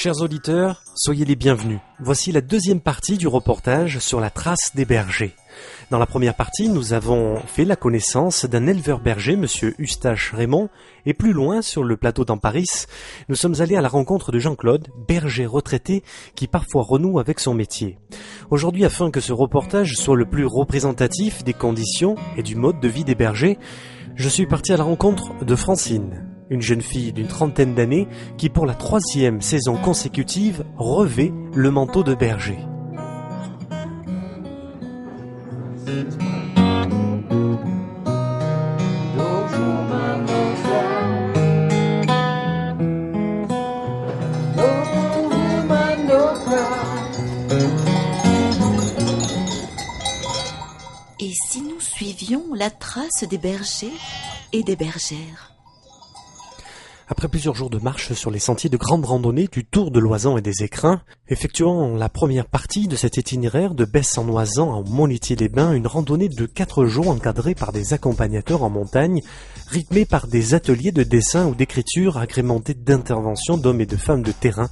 [0.00, 1.80] Chers auditeurs, soyez les bienvenus.
[1.98, 5.34] Voici la deuxième partie du reportage sur la trace des bergers.
[5.90, 10.68] Dans la première partie, nous avons fait la connaissance d'un éleveur berger, monsieur Eustache Raymond,
[11.04, 12.86] et plus loin, sur le plateau d'Amparis,
[13.28, 16.04] nous sommes allés à la rencontre de Jean-Claude, berger retraité,
[16.36, 17.98] qui parfois renoue avec son métier.
[18.52, 22.86] Aujourd'hui, afin que ce reportage soit le plus représentatif des conditions et du mode de
[22.86, 23.58] vie des bergers,
[24.14, 28.48] je suis parti à la rencontre de Francine, une jeune fille d'une trentaine d'années qui
[28.48, 32.58] pour la troisième saison consécutive revêt le manteau de berger.
[51.20, 53.92] Et si nous suivions la trace des bergers
[54.52, 55.57] et des bergères?
[57.10, 60.36] Après plusieurs jours de marche sur les sentiers de grande randonnée du Tour de Loisan
[60.36, 64.82] et des Écrins, effectuant la première partie de cet itinéraire de Besse en Loisan à
[64.86, 69.22] Montlétier-les-Bains, une randonnée de quatre jours encadrée par des accompagnateurs en montagne,
[69.68, 74.32] rythmée par des ateliers de dessin ou d'écriture agrémentés d'interventions d'hommes et de femmes de
[74.32, 74.68] terrain,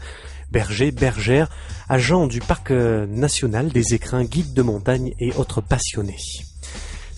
[0.53, 1.49] bergers, bergères,
[1.89, 6.19] agents du parc euh, national des écrins, guides de montagne et autres passionnés.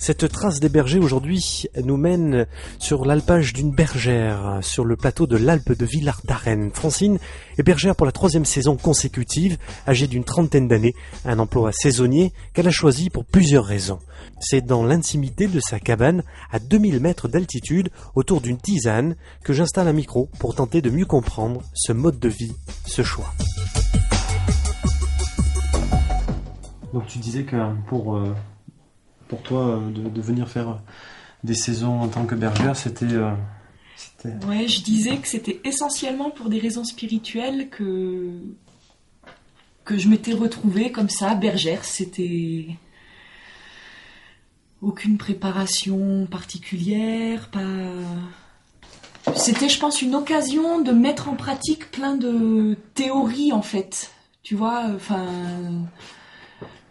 [0.01, 2.47] Cette trace des bergers aujourd'hui nous mène
[2.79, 6.71] sur l'alpage d'une bergère, sur le plateau de l'Alpe de Villard d'Arène.
[6.73, 7.19] Francine
[7.57, 12.69] est bergère pour la troisième saison consécutive, âgée d'une trentaine d'années, un emploi saisonnier qu'elle
[12.69, 13.99] a choisi pour plusieurs raisons.
[14.39, 19.89] C'est dans l'intimité de sa cabane, à 2000 mètres d'altitude, autour d'une tisane, que j'installe
[19.89, 22.53] un micro pour tenter de mieux comprendre ce mode de vie,
[22.85, 23.33] ce choix.
[26.93, 28.33] Donc tu disais que pour, euh,
[29.29, 30.79] pour toi, euh, de, venir faire
[31.45, 33.05] des saisons en tant que bergère, c'était...
[33.05, 33.31] euh,
[33.95, 38.31] c'était- Ouais, je disais que c'était essentiellement pour des raisons spirituelles que
[39.85, 41.83] que je m'étais retrouvée comme ça, bergère.
[41.83, 42.67] C'était
[44.83, 47.63] aucune préparation particulière, pas.
[49.35, 54.11] C'était, je pense, une occasion de mettre en pratique plein de théories en fait.
[54.43, 55.25] Tu vois, enfin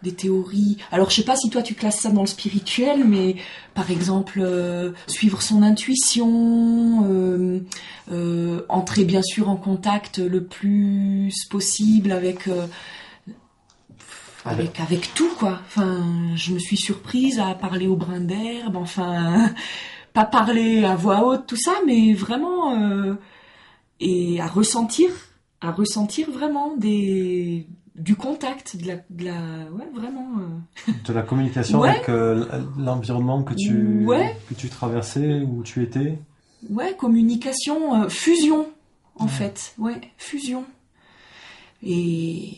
[0.03, 0.77] des théories.
[0.91, 3.35] Alors je sais pas si toi tu classes ça dans le spirituel, mais
[3.73, 7.59] par exemple euh, suivre son intuition, euh,
[8.11, 12.49] euh, entrer bien sûr en contact le plus possible avec
[14.45, 15.59] avec avec tout quoi.
[15.67, 16.03] Enfin,
[16.35, 19.53] je me suis surprise à parler au brin d'herbe, enfin
[20.13, 23.17] pas parler à voix haute tout ça, mais vraiment
[23.99, 25.09] et à ressentir,
[25.61, 27.67] à ressentir vraiment des
[27.99, 30.27] du contact, de la, de la ouais vraiment.
[30.87, 31.89] euh, de la communication Ouais.
[31.89, 32.45] avec euh,
[32.77, 34.35] l'environnement que tu, Ouais.
[34.49, 36.17] que tu traversais, où tu étais.
[36.69, 38.67] Ouais, communication, euh, fusion,
[39.15, 39.73] en fait.
[39.77, 40.65] Ouais, fusion.
[41.83, 42.49] Et,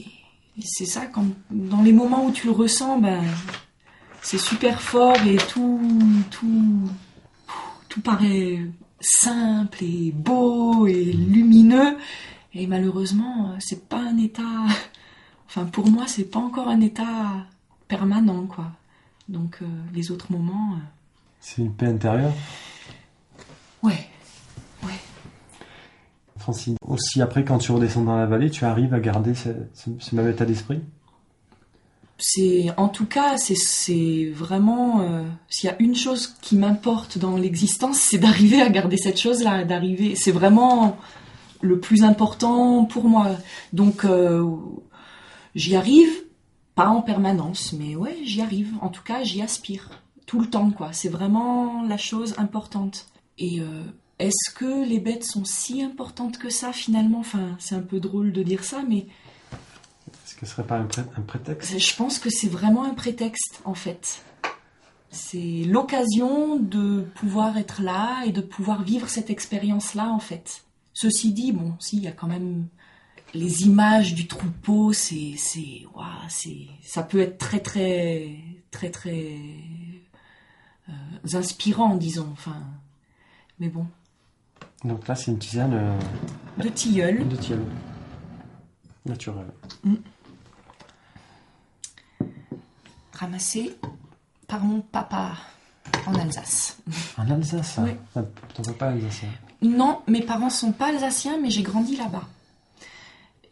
[0.57, 3.21] et c'est ça, quand, dans les moments où tu le ressens, ben,
[4.21, 5.79] c'est super fort et tout,
[6.31, 6.89] tout,
[7.89, 8.59] tout paraît
[8.99, 11.97] simple et beau et lumineux.
[12.53, 14.65] Et malheureusement, c'est pas un état,
[15.51, 17.33] enfin, pour moi, c'est pas encore un état
[17.87, 18.65] permanent, quoi.
[19.29, 20.79] Donc, euh, les autres moments, euh,
[21.41, 22.33] C'est une paix intérieure?
[23.83, 24.07] ouais,
[24.83, 24.99] ouais.
[26.37, 29.89] Francine, aussi après, quand tu redescends dans la vallée, tu arrives à garder ce, ce-
[29.99, 30.81] ce même état d'esprit?
[32.23, 37.35] C'est en tout cas c'est vraiment euh, s'il y a une chose qui m'importe dans
[37.35, 40.97] l'existence c'est d'arriver à garder cette chose là d'arriver c'est vraiment
[41.61, 43.29] le plus important pour moi
[43.73, 44.45] donc euh,
[45.55, 46.11] j'y arrive
[46.75, 48.73] pas en permanence mais ouais j'y arrive.
[48.81, 49.89] En tout cas j'y aspire.
[50.25, 50.93] Tout le temps quoi.
[50.93, 53.07] C'est vraiment la chose importante.
[53.37, 53.83] Et euh,
[54.19, 57.19] est-ce que les bêtes sont si importantes que ça finalement?
[57.19, 59.07] Enfin c'est un peu drôle de dire ça mais
[60.25, 61.77] Est-ce que ce serait pas un, pré- un prétexte?
[61.77, 64.23] Je pense que c'est vraiment un prétexte, en fait.
[65.09, 70.63] C'est l'occasion de pouvoir être là et de pouvoir vivre cette expérience-là, en fait.
[70.93, 72.67] Ceci dit, bon, si, il y a quand même
[73.33, 78.35] les images du troupeau, c'est, c'est, ouah, c'est, ça peut être très, très,
[78.71, 79.37] très, très
[80.89, 80.93] euh,
[81.37, 82.29] inspirant, disons.
[82.33, 82.61] Enfin,
[83.59, 83.85] mais bon,
[84.83, 85.99] Donc là, c'est une tisane euh,
[86.57, 87.27] de tilleul.
[87.27, 87.65] de tilleul.
[89.05, 89.47] Naturelle.
[93.13, 93.77] ramassé
[94.47, 95.33] par mon papa
[96.07, 96.77] en Alsace.
[97.17, 97.79] En Alsace?
[97.79, 97.91] Oui.
[98.15, 98.21] Ah,
[98.55, 99.29] Ton papa alsacien.
[99.61, 102.23] Non, mes parents sont pas alsaciens, mais j'ai grandi là-bas.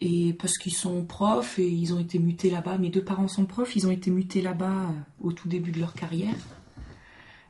[0.01, 2.77] Et parce qu'ils sont profs et ils ont été mutés là-bas.
[2.77, 5.79] Mes deux parents sont profs, ils ont été mutés là-bas euh, au tout début de
[5.79, 6.35] leur carrière.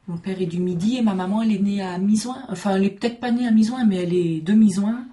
[0.08, 2.44] Mon père est du Midi et ma maman, elle est née à Misoin.
[2.50, 5.06] Enfin, elle est peut-être pas née à Misoin, mais elle est de Misoin.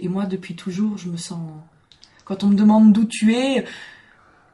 [0.00, 1.48] Et moi, depuis toujours, je me sens
[2.24, 3.64] Quand on me demande d'où tu es,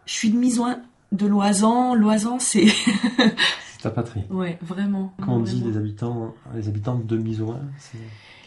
[0.04, 0.82] je suis de Misoin,
[1.12, 1.94] de Loisan.
[1.94, 2.66] Loisan, c'est.
[3.88, 4.22] Ta patrie.
[4.30, 5.12] ouais, vraiment.
[5.24, 7.98] Quand on dit les habitants, les habitants de Misoin, c'est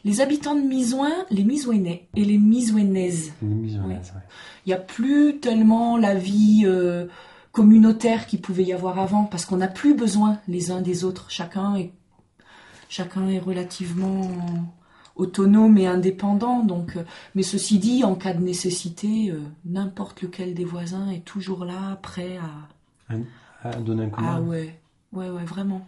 [0.05, 3.33] Les habitants de Misoin, les Misoinais et les Misoinaises.
[3.41, 4.13] les Misoinaises.
[4.15, 4.21] ouais.
[4.65, 7.07] Il n'y a plus tellement la vie euh,
[7.51, 11.29] communautaire qu'il pouvait y avoir avant, parce qu'on n'a plus besoin les uns des autres.
[11.29, 11.91] Chacun est,
[12.89, 14.29] chacun est relativement
[15.15, 16.63] autonome et indépendant.
[16.63, 17.03] Donc, euh,
[17.35, 21.97] mais ceci dit, en cas de nécessité, euh, n'importe lequel des voisins est toujours là,
[22.01, 23.15] prêt à.
[23.63, 24.79] À donner un coup Ah ouais,
[25.13, 25.88] ouais, ouais, vraiment.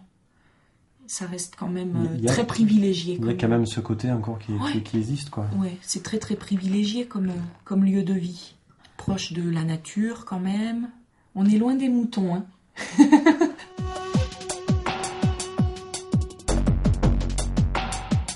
[1.06, 3.14] Ça reste quand même euh, a- très privilégié.
[3.14, 4.72] Il y a comme- quand même ce côté encore qui, Ouais.
[4.72, 5.46] qui, qui existe, quoi.
[5.58, 8.54] Ouais, c'est très très privilégié comme, euh, comme lieu de vie.
[8.96, 10.88] Proche de la nature quand même.
[11.34, 12.46] On est loin des moutons, hein.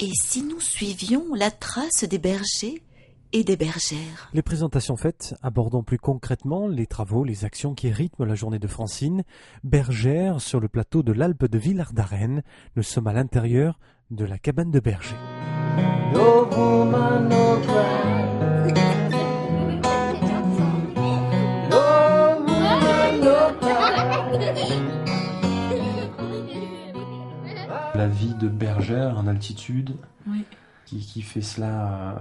[0.00, 2.82] Et si nous suivions la trace des bergers?
[3.32, 8.24] Et des bergères Les présentations faites, abordons plus concrètement les travaux, les actions qui rythment
[8.24, 9.22] la journée de Francine.
[9.64, 12.42] Bergère sur le plateau de l'Alpe de Villard d'Arène.
[12.76, 13.78] Nous sommes à l'intérieur
[14.10, 15.16] de la cabane de berger.
[27.94, 29.96] La vie de bergère en altitude,
[30.26, 30.44] Oui.
[30.86, 32.14] qui, qui fait cela euh,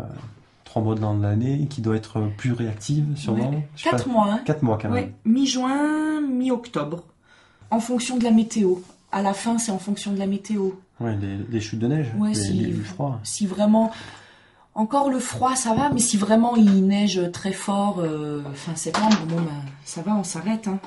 [0.68, 3.54] trois mois dans l'année, qui doit être plus réactive, sûrement.
[3.82, 4.42] Quatre pas, mois, hein.
[4.46, 5.06] Quatre mois, quand même.
[5.06, 7.04] Ouais, mi-juin, mi-octobre.
[7.72, 8.76] En fonction de la météo.
[9.12, 10.72] À la fin, c'est en fonction de la météo.
[11.00, 13.20] Ouais, les, les chutes de neige, Ouais, les, si- les- froid.
[13.24, 13.92] Si vraiment.
[14.76, 19.18] Encore le froid, ça va, mais si vraiment il neige très fort euh, fin septembre,
[19.28, 20.68] bon ben ça va, on s'arrête.
[20.68, 20.80] Hein.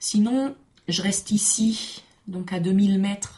[0.00, 0.54] Sinon,
[0.88, 3.37] je reste ici, donc à 2000 mètres,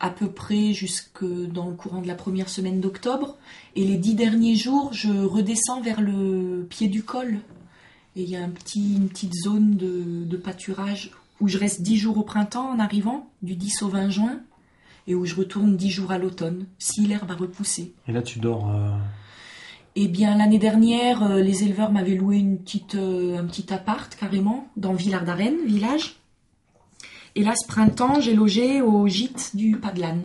[0.00, 3.36] à peu près jusque dans le courant de la première semaine d'octobre.
[3.76, 7.38] Et les dix derniers jours, je redescends vers le pied du col.
[8.16, 11.80] Et il y a un petit, une petite zone de, de pâturage où je reste
[11.82, 14.40] 10 jours au printemps en arrivant, du 10 au 20 juin,
[15.06, 17.94] et où je retourne 10 jours à l'automne, si l'herbe a repoussé.
[18.08, 18.68] Et là, tu dors.
[18.70, 18.90] euh,
[19.96, 24.14] Eh bien, l'année dernière, euh, les éleveurs m'avaient loué une petite, euh, un petit appart,
[24.16, 26.19] carrément, dans Villard d'Arène, village.
[27.36, 30.22] Et là, ce printemps, j'ai logé au gîte du l'Âne.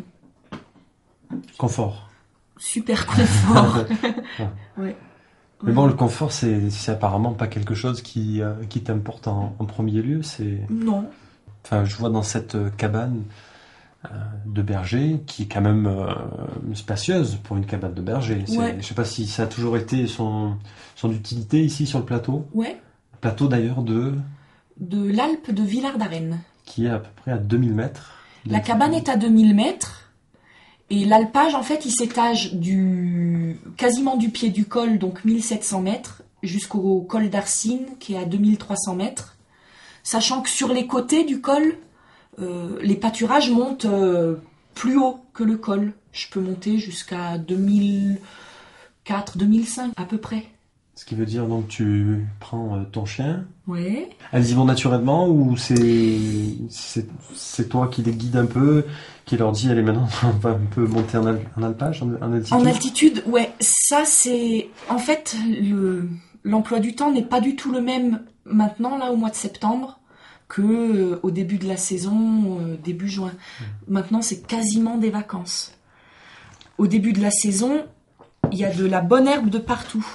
[1.58, 2.10] confort.
[2.58, 3.86] Super confort.
[4.78, 4.96] ouais.
[5.64, 9.66] Mais bon, le confort, c'est apparemment pas quelque chose qui, euh, qui t'importe en, en
[9.66, 10.22] premier lieu.
[10.22, 11.10] C'est, Non.
[11.64, 13.24] enfin, je vois dans cette euh, cabane
[14.06, 14.10] euh,
[14.46, 16.14] de berger qui est quand même euh,
[16.76, 18.44] spacieuse pour une cabane de berger.
[18.50, 18.78] Ouais.
[18.80, 20.58] Je sais pas si ça a toujours été son,
[20.96, 22.46] son utilité ici sur le plateau.
[22.54, 22.80] Ouais.
[23.22, 24.14] Plateau d'ailleurs de
[24.80, 26.40] De l'Alpe de Villard d'Arène.
[26.66, 28.14] Qui est à peu près à 2000 mètres.
[28.46, 30.12] La cabane est à 2000 mètres.
[30.92, 36.22] Et l'alpage, en fait, il s'étage du, quasiment du pied du col, donc 1700 mètres,
[36.44, 39.36] jusqu'au col d'Arsine, qui est à 2300 mètres.
[40.04, 41.78] Sachant que sur les côtés du col,
[42.40, 44.36] euh, les pâturages montent euh,
[44.76, 45.94] plus haut que le col.
[46.12, 50.46] Je peux monter jusqu'à 2004, 2005 à peu près.
[50.98, 53.44] Ce qui veut dire donc tu prends euh, ton chien.
[53.68, 54.10] Ouais.
[54.32, 56.18] Elles y vont naturellement ou c'est
[56.70, 58.86] c'est toi qui les guides un peu,
[59.26, 62.12] qui leur dit allez maintenant on va un peu monter en, al- en alpage, en,
[62.22, 62.54] en altitude?
[62.58, 64.70] En altitude, ouais, ça c'est.
[64.90, 66.08] En fait, le
[66.44, 70.00] l'emploi du temps n'est pas du tout le même maintenant, là, au mois de septembre,
[70.48, 73.32] que euh, au début de la saison, euh, début juin.
[73.90, 75.74] Maintenant, c'est quasiment des vacances.
[76.78, 77.84] Au début de la saison,
[78.52, 80.06] il y a de la bonne herbe de partout.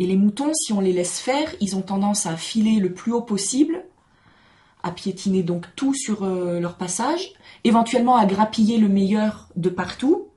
[0.00, 3.12] Et les moutons, si on les laisse faire, ils ont tendance à filer le plus
[3.12, 3.84] haut possible,
[4.82, 10.28] à piétiner donc tout sur euh, leur passage, éventuellement à grappiller le meilleur de partout.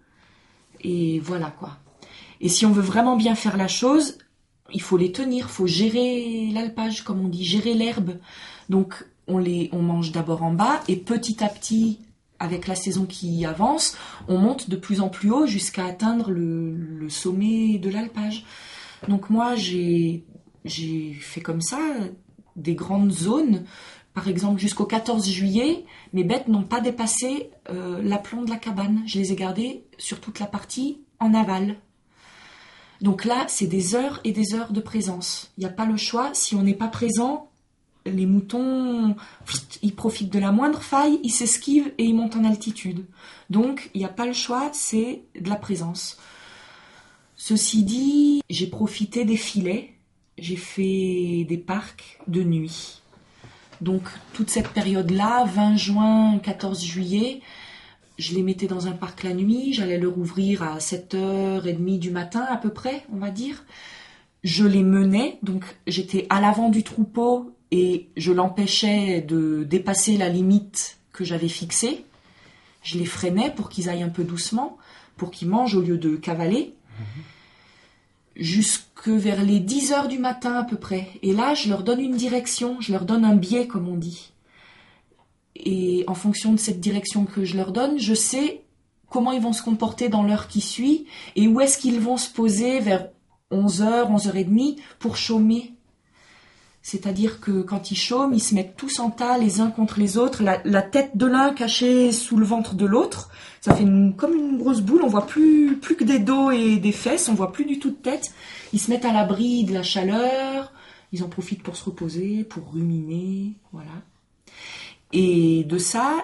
[0.82, 1.78] Et voilà quoi.
[2.42, 4.18] Et si on veut vraiment bien faire la chose,
[4.74, 8.18] il faut les tenir, faut gérer l'alpage, comme on dit, gérer l'herbe.
[8.68, 12.00] Donc on les, on mange d'abord en bas et petit à petit,
[12.38, 13.96] avec la saison qui avance,
[14.28, 18.44] on monte de plus en plus haut jusqu'à atteindre le sommet de l'alpage.
[19.08, 20.24] Donc moi j'ai,
[21.20, 21.80] fait comme ça
[22.56, 23.64] des grandes zones.
[24.14, 29.02] Par exemple, jusqu'au 14 juillet, mes bêtes n'ont pas dépassé euh, l'aplomb de la cabane.
[29.08, 31.78] Je les ai gardées sur toute la partie en aval.
[33.02, 35.52] Donc là, c'est des heures et des heures de présence.
[35.58, 36.30] Il n'y a pas le choix.
[36.34, 37.50] Si on n'est pas présent,
[38.06, 39.16] les moutons,
[39.82, 43.06] ils profitent de la moindre faille, ils s'esquivent et ils montent en altitude.
[43.50, 46.18] Donc, il n'y a pas le choix, c'est de la présence.
[47.36, 49.90] Ceci dit, j'ai profité des filets.
[50.38, 53.02] J'ai fait des parcs de nuit.
[53.82, 57.42] Donc, toute cette période-là, 20 juin, 14 juillet,
[58.18, 62.46] je les mettais dans un parc la nuit, j'allais leur ouvrir à 7h30 du matin
[62.50, 63.64] à peu près, on va dire.
[64.44, 70.30] je les menais, donc j'étais à l'avant du troupeau et je l'empêchais de dépasser la
[70.30, 72.06] limite que j'avais fixée.
[72.82, 74.78] Je les freinais pour qu'ils aillent un peu doucement,
[75.16, 76.74] pour qu'ils mangent au lieu de cavaler.
[78.36, 81.08] Jusque vers les 10 heures du matin à peu près.
[81.22, 84.32] Et là, je leur donne une direction, je leur donne un biais, comme on dit.
[85.56, 88.64] Et en fonction de cette direction que je leur donne, je sais
[89.10, 92.30] comment ils vont se comporter dans l'heure qui suit et où est-ce qu'ils vont se
[92.30, 93.10] poser vers
[93.52, 95.74] 11h, 11h30 pour chômer.
[96.86, 100.18] C'est-à-dire que quand ils chôment, ils se mettent tous en tas les uns contre les
[100.18, 103.30] autres, la, tête de l'un cachée sous le ventre de l'autre.
[103.62, 103.88] Ça fait
[104.18, 107.36] comme une grosse boule, on voit plus, plus que des dos et des fesses, on
[107.36, 108.34] voit plus du tout de tête.
[108.74, 110.74] Ils se mettent à l'abri de la chaleur,
[111.14, 113.94] ils en profitent pour se reposer, pour ruminer, voilà.
[115.14, 116.18] Et de ça,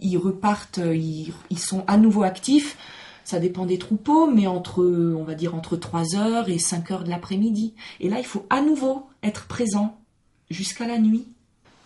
[0.00, 2.78] ils repartent, ils sont à nouveau actifs.
[3.28, 7.04] Ça dépend des troupeaux, mais entre, on va dire, entre 3 heures et 5 heures
[7.04, 7.74] de l'après-midi.
[8.00, 10.00] Et là, il faut à nouveau être présent
[10.48, 11.26] jusqu'à la nuit.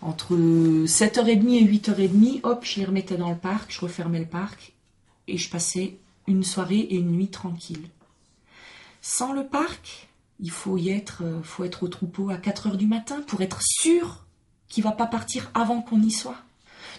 [0.03, 4.73] Entre 7h30 et 8h30, hop, je les remettais dans le parc, je refermais le parc
[5.27, 5.97] et je passais
[6.29, 7.89] une soirée et une nuit tranquille.
[9.01, 10.07] Sans le parc,
[10.39, 13.41] il faut y être, euh, faut être au troupeau à 4 heures du matin pour
[13.41, 14.27] être sûr
[14.69, 16.39] qu'il va pas partir avant qu'on y soit.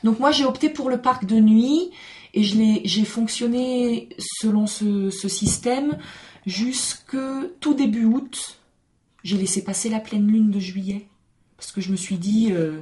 [0.03, 1.91] Donc moi j'ai opté pour le parc de nuit
[2.34, 5.98] et j'ai fonctionné selon ce, système
[6.46, 7.18] jusque
[7.60, 8.60] tout début août.
[9.24, 11.08] J'ai laissé passer la pleine lune de juillet
[11.58, 12.82] parce que je me suis dit euh,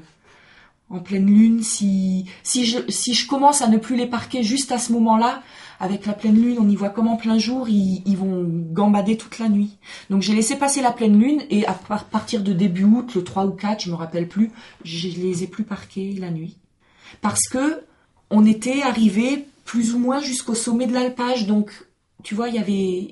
[0.89, 4.71] en pleine lune si si je si je commence à ne plus les parquer juste
[4.71, 5.43] à ce moment-là
[5.79, 9.17] avec la pleine lune on y voit comme en plein jour ils, ils vont gambader
[9.17, 9.77] toute la nuit.
[10.09, 13.23] Donc j'ai laissé passer la pleine lune et à par- partir de début août le
[13.23, 14.51] 3 ou 4 je me rappelle plus
[14.83, 16.57] je les ai plus parqués la nuit
[17.21, 17.83] parce que
[18.31, 21.71] on était arrivé plus ou moins jusqu'au sommet de l'alpage, donc
[22.23, 22.55] tu vois, il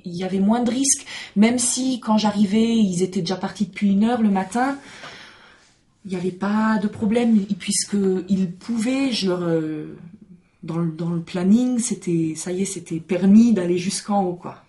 [0.05, 4.03] y avait, moins de risques, même si quand j'arrivais, ils étaient déjà partis depuis une
[4.03, 4.77] heure le matin,
[6.05, 7.97] il n'y avait pas de problème, puisque
[8.27, 9.95] ils pouvaient, je euh,
[10.63, 14.63] dans, le, dans le planning, c'était, ça y est, c'était permis d'aller jusqu'en haut, quoi.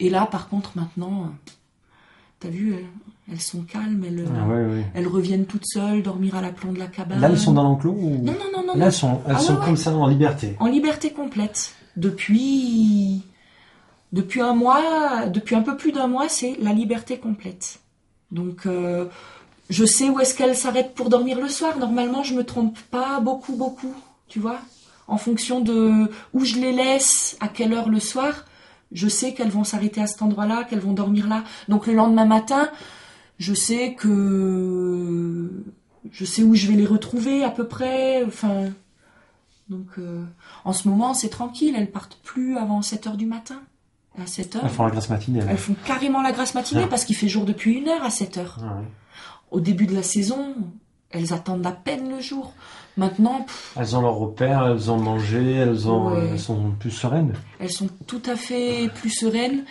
[0.00, 1.52] Et là, par contre, maintenant, euh,
[2.40, 2.74] t'as vu,
[3.30, 4.84] elles, sont calmes, elles, Ah ouais, ouais.
[4.94, 7.20] elles reviennent toutes seules dormir à l'aplomb de la cabane.
[7.20, 8.10] Là, elles sont dans l'enclos ou...
[8.22, 10.56] Non, non, non, non, Là, elles sont, elles Ah sont ouais, comme ça en liberté.
[10.58, 11.74] en liberté complète.
[11.96, 13.22] Depuis,
[14.12, 17.80] depuis un mois, depuis un peu plus d'un mois, c'est la liberté complète.
[18.32, 19.06] Donc, euh,
[19.68, 21.78] je sais où est-ce qu'elles s'arrêtent pour dormir le soir.
[21.78, 23.94] Normalement, je me trompe pas beaucoup, beaucoup,
[24.28, 24.58] tu vois.
[25.08, 28.44] En fonction de où je les laisse, à quelle heure le soir,
[28.92, 31.42] je sais qu'elles vont s'arrêter à cet endroit-là, qu'elles vont dormir là.
[31.68, 32.68] Donc, le lendemain matin,
[33.40, 35.50] je sais que
[36.12, 38.24] je sais où je vais les retrouver à peu près.
[38.24, 38.66] Enfin,
[39.68, 40.22] donc, euh,
[40.64, 41.74] en ce moment, c'est tranquille.
[41.76, 43.60] Elles partent plus avant 7 heures du matin.
[44.20, 44.62] À 7 heures.
[44.64, 45.40] Elles font la grasse matinée.
[45.48, 46.88] Elles font carrément la grasse matinée Ah.
[46.88, 48.58] parce qu'il fait jour depuis une heure à 7 heures.
[48.62, 48.84] Ah ouais.
[49.50, 50.54] Au début de la saison,
[51.10, 52.52] elles attendent à peine le jour.
[52.96, 56.28] Maintenant, pff, Elles ont leur repère, elles ont mangé, elles, ont, Ouais.
[56.32, 57.32] elles sont plus sereines.
[57.60, 59.64] elles sont tout à fait plus sereines.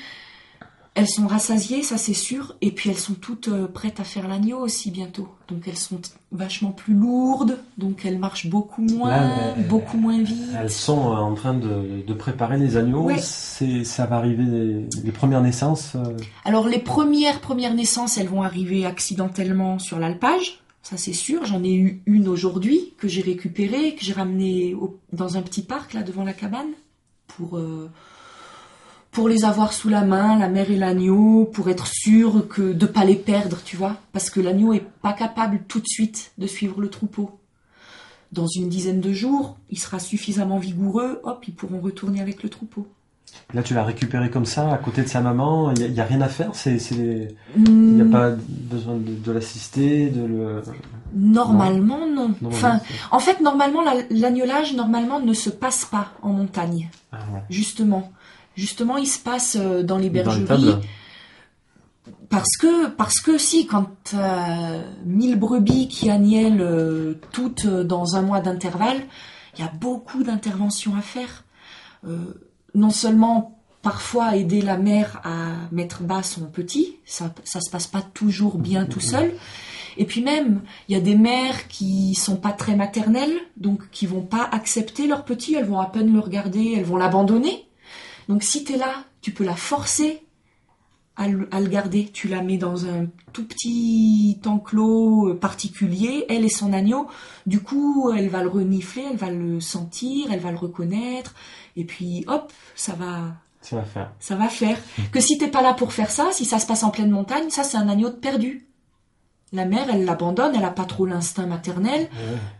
[0.99, 2.55] Elles sont rassasiées, ça c'est sûr.
[2.61, 5.27] Et puis elles sont toutes euh, prêtes à faire l'agneau aussi bientôt.
[5.47, 5.99] Donc elles sont
[6.31, 7.57] vachement plus lourdes.
[7.77, 10.37] Donc elles marchent beaucoup moins, Là, beaucoup moins vite.
[10.59, 13.03] Elles sont euh, en train de, de préparer les agneaux.
[13.03, 13.17] Ouais.
[13.19, 15.93] C'est, ça va arriver les, les premières naissances.
[15.95, 21.45] euh, Alors les premières premières naissances, elles vont arriver accidentellement sur l'alpage, ça c'est sûr.
[21.45, 25.61] J'en ai eu une aujourd'hui que j'ai récupérée, que j'ai ramenée au- dans un petit
[25.61, 26.71] parc là devant la cabane
[27.27, 27.89] pour euh,
[29.11, 32.85] pour les avoir sous la main, la mère et l'agneau, pour être sûr que de
[32.85, 36.47] pas les perdre, tu vois, parce que l'agneau est pas capable tout de suite de
[36.47, 37.31] suivre le troupeau.
[38.31, 42.49] Dans une dizaine de jours, il sera suffisamment vigoureux, hop, ils pourront retourner avec le
[42.49, 42.87] troupeau.
[43.53, 45.71] Là, tu l'as récupéré comme ça, à côté de sa maman.
[45.73, 46.49] Il n'y a, rien à faire.
[46.53, 50.61] C'est, il n'y a Hmm, pas besoin de, de l'assister, de le.
[51.15, 52.35] Normalement, non.
[52.41, 52.79] Normalement, Enfin,
[53.11, 56.89] en fait, normalement, la- l'agnolage, normalement, ne se passe pas en montagne.
[57.11, 57.41] Ah, ouais.
[57.49, 58.11] Justement.
[58.59, 60.45] Justement, il se passe euh, dans les bergeries.
[62.29, 68.21] parce que, parce que si, quand euh, 1000 brebis qui agnellent euh, toutes dans un
[68.21, 69.01] mois d'intervalle,
[69.57, 71.45] il y a beaucoup d'interventions à faire.
[72.05, 72.33] Euh,
[72.75, 77.87] non seulement parfois aider la mère à mettre bas son petit, ça, ça se passe
[77.87, 79.31] pas toujours bien tout seul.
[79.95, 84.05] Et puis même, il y a des mères qui sont pas très maternelles, donc qui
[84.05, 87.68] vont pas accepter leur petit, elles vont à peine le regarder, elles vont l'abandonner.
[88.29, 90.23] Donc si tu es là, tu peux la forcer
[91.19, 92.09] à le, à le garder.
[92.11, 97.07] Tu la mets dans un tout petit enclos euh, particulier, elle et son agneau.
[97.45, 101.35] Du coup, elle va le renifler, elle va le sentir, elle va le reconnaître.
[101.75, 104.11] Et puis, hop, ça va, Ça va faire.
[104.19, 104.77] ça va faire.
[105.11, 107.49] Que si t'es pas là pour faire ça, si ça se passe en pleine montagne,
[107.49, 108.65] ça c'est un agneau de perdu.
[109.51, 112.07] La mère, elle l'abandonne, elle a pas trop l'instinct maternel,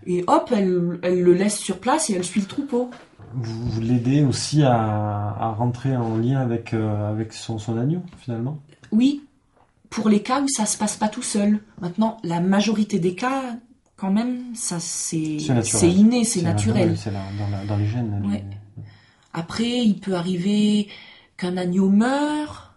[0.08, 2.90] et hop, elle, elle le laisse sur place et elle suit le troupeau.
[3.34, 8.02] Vous, vous l'aidez aussi à, à rentrer en lien avec, euh, avec son, son agneau,
[8.18, 8.60] finalement?
[8.92, 9.24] Oui,
[9.90, 11.60] pour les cas où ça se passe pas tout seul.
[11.80, 13.58] Maintenant, la majorité des cas,
[13.98, 15.38] quand même, ça c'est
[15.84, 16.96] inné, c'est naturel.
[16.98, 18.24] C'est dans, dans les gènes.
[18.30, 18.44] Ouais.
[19.34, 20.88] Après, il peut arriver
[21.38, 22.74] qu'un agneau meure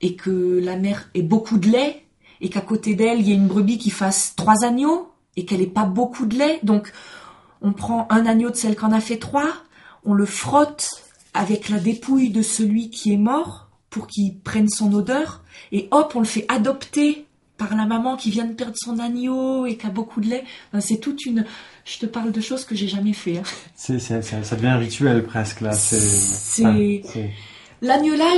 [0.00, 2.04] et que la mère ait beaucoup de lait
[2.40, 5.62] et qu'à côté d'elle, il y ait une brebis qui fasse trois agneaux et qu'elle
[5.62, 6.60] ait pas beaucoup de lait.
[6.62, 6.92] Donc,
[7.62, 9.50] on prend un agneau de celle qu'on a fait trois,
[10.04, 10.90] on le frotte
[11.34, 16.12] avec la dépouille de celui qui est mort pour qu'il prenne son odeur et hop,
[16.14, 17.26] on le fait adopter
[17.56, 20.44] par la maman qui vient de perdre son agneau et qui a beaucoup de lait.
[20.68, 21.44] Enfin, c'est toute une...
[21.84, 23.38] Je te parle de choses que j'ai jamais fait.
[23.38, 23.42] hein.
[23.74, 25.72] C'est, ça devient un rituel presque là.
[25.72, 26.76] C'est, enfin,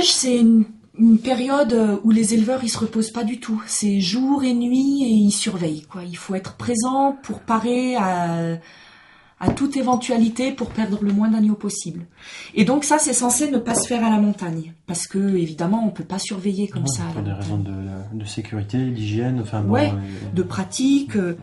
[0.03, 0.65] c'est une,
[0.97, 3.61] une période euh, où les éleveurs ils se reposent pas du tout.
[3.67, 5.85] C'est jour et nuit et ils surveillent.
[5.89, 6.03] Quoi.
[6.03, 8.57] Il faut être présent pour parer à,
[9.43, 12.05] à toute éventualité pour perdre le moins d'agneaux possible.
[12.53, 15.83] Et donc ça, c'est censé ne pas se faire à la montagne, parce que évidemment,
[15.85, 17.03] on peut pas surveiller comme non, ça.
[17.13, 17.73] pour des raisons de,
[18.13, 21.15] de sécurité, d'hygiène, enfin bon, Ouais, euh, De pratique.
[21.15, 21.35] euh,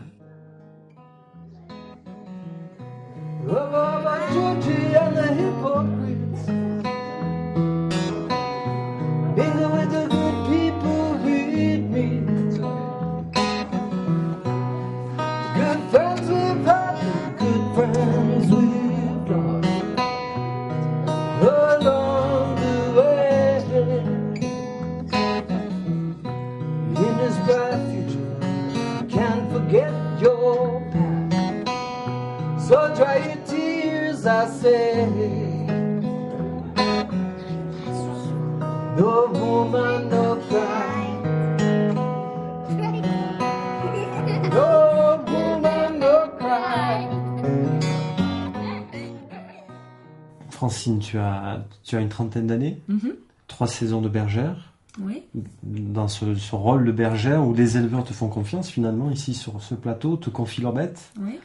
[50.69, 53.13] Francine, tu as, tu as une trentaine d'années, mhm,
[53.47, 54.73] trois saisons de bergère.
[55.01, 55.23] oui.
[55.63, 59.61] Dans ce, ce rôle de bergère où les éleveurs te font confiance finalement ici sur
[59.63, 61.11] ce plateau, te confient leurs bêtes.
[61.19, 61.39] oui.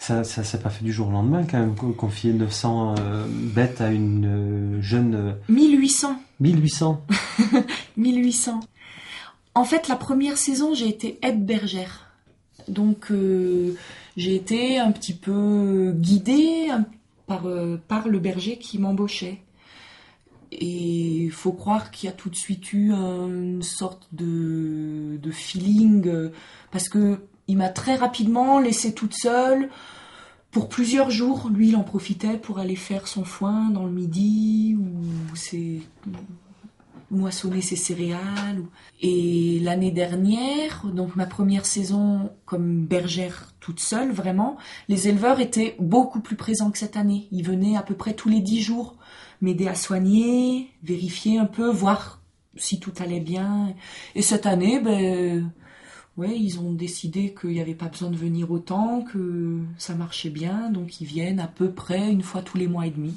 [0.00, 3.26] Ça, ça s'est pas fait du jour au lendemain quand même, co- confier 900 euh,
[3.28, 6.20] bêtes à une euh, jeune euh, 1800.
[6.38, 7.02] 1800.
[7.96, 8.60] 1800.
[9.56, 12.12] En fait, la première saison, j'ai été aide bergère.
[12.68, 13.74] Donc, euh,
[14.16, 16.84] j'ai été un petit peu guidée hein,
[17.28, 19.42] par, euh, par le berger qui m'embauchait.
[20.50, 25.30] Et il faut croire qu'il y a tout de suite eu une sorte de, de
[25.30, 26.32] feeling, euh,
[26.72, 29.70] parce que il m'a très rapidement laissée toute seule.
[30.50, 34.76] Pour plusieurs jours, lui, il en profitait pour aller faire son foin dans le midi
[37.10, 38.62] moissonner ses céréales.
[39.00, 44.56] Et l'année dernière, donc ma première saison comme bergère toute seule, vraiment,
[44.88, 47.28] les éleveurs étaient beaucoup plus présents que cette année.
[47.30, 48.96] Ils venaient à peu près tous les dix jours
[49.40, 52.20] m'aider à soigner, vérifier un peu, voir
[52.56, 53.74] si tout allait bien.
[54.14, 55.50] Et cette année, ben,
[56.16, 60.30] ouais, ils ont décidé qu'il n'y avait pas besoin de venir autant, que ça marchait
[60.30, 63.14] bien, donc ils viennent à peu près une fois tous les mois et demi.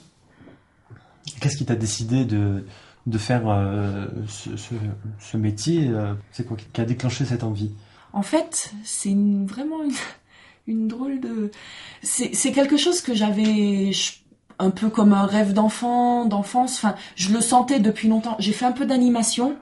[1.40, 2.66] Qu'est-ce qui t'a décidé de,
[3.08, 7.72] de faire euh, ce, métier euh, C'est quoi qui a déclenché cette envie?
[8.14, 9.80] En fait, c'est vraiment
[10.68, 11.52] une, drôle de.
[12.04, 13.92] C'est quelque chose que j'avais
[14.60, 16.76] un peu comme un rêve d'enfant, d'enfance.
[16.76, 18.36] Enfin, je le sentais depuis longtemps.
[18.40, 19.56] J'ai fait un peu d'animation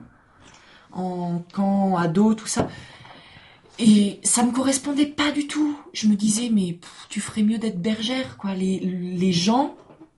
[0.91, 2.67] en camp, ado, tout ça.
[3.77, 5.77] Et ça me correspondait pas du tout.
[5.93, 8.53] Je me disais, mais tu ferais mieux d'être bergère, quoi.
[8.53, 9.75] Les, les gens,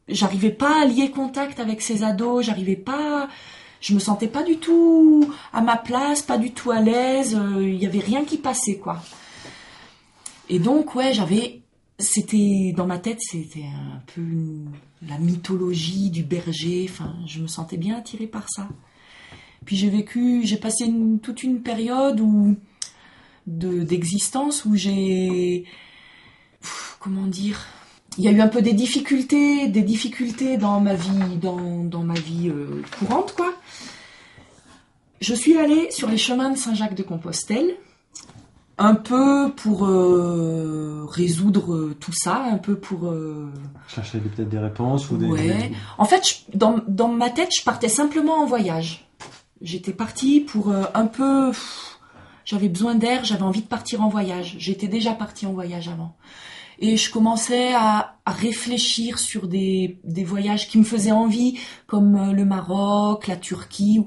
[0.08, 3.30] j'arrivais pas à lier contact avec ces ados, j'arrivais pas,
[3.80, 7.64] je me sentais pas du tout à ma place, pas du tout à l'aise, euh,
[7.68, 9.02] il y avait rien qui passait, quoi.
[10.50, 11.62] Et donc, ouais, j'avais,
[11.98, 14.72] c'était, dans ma tête, c'était un peu une-
[15.08, 18.68] la mythologie du berger, enfin, je me sentais bien attirée par ça.
[19.66, 20.92] Puis j'ai vécu, j'ai passé
[21.24, 22.56] toute une période où,
[23.48, 25.66] de, d'existence où j'ai,
[27.00, 27.66] comment dire,
[28.18, 32.04] il y a eu un peu des difficultés, des difficultés dans ma vie, dans, dans
[32.04, 33.54] ma vie euh, courante, quoi.
[35.22, 37.76] Je suis allée sur les chemins de Saint-Jacques-de-Compostelle,
[38.78, 43.06] un peu pour euh, résoudre euh, tout ça, un peu pour...
[43.08, 43.52] euh,
[43.88, 45.28] Chercher peut-être des réponses ou des...
[45.28, 45.72] Ouais.
[46.00, 49.08] En fait, je- dans, dans ma tête, je partais simplement en voyage.
[49.62, 51.52] J'étais partie pour un peu...
[52.44, 54.56] J'avais besoin d'air, j'avais envie de partir en voyage.
[54.58, 56.16] J'étais déjà partie en voyage avant.
[56.82, 62.16] Et je commençais à, à réfléchir sur des, des voyages qui me faisaient envie, comme
[62.16, 64.02] euh, le Maroc, la Turquie.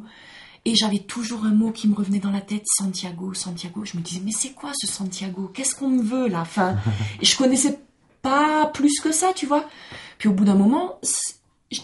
[0.65, 3.85] Et j'avais toujours un mot qui me revenait dans la tête, Santiago, Santiago.
[3.85, 5.51] Je me disais, mais c'est quoi ce Santiago?
[5.55, 6.41] Qu'est-ce qu'on me veut là?
[6.41, 6.77] Enfin,
[7.23, 7.79] et je connaissais
[8.23, 9.69] pas plus que ça, tu vois.
[10.19, 10.99] Puis au bout d'un moment,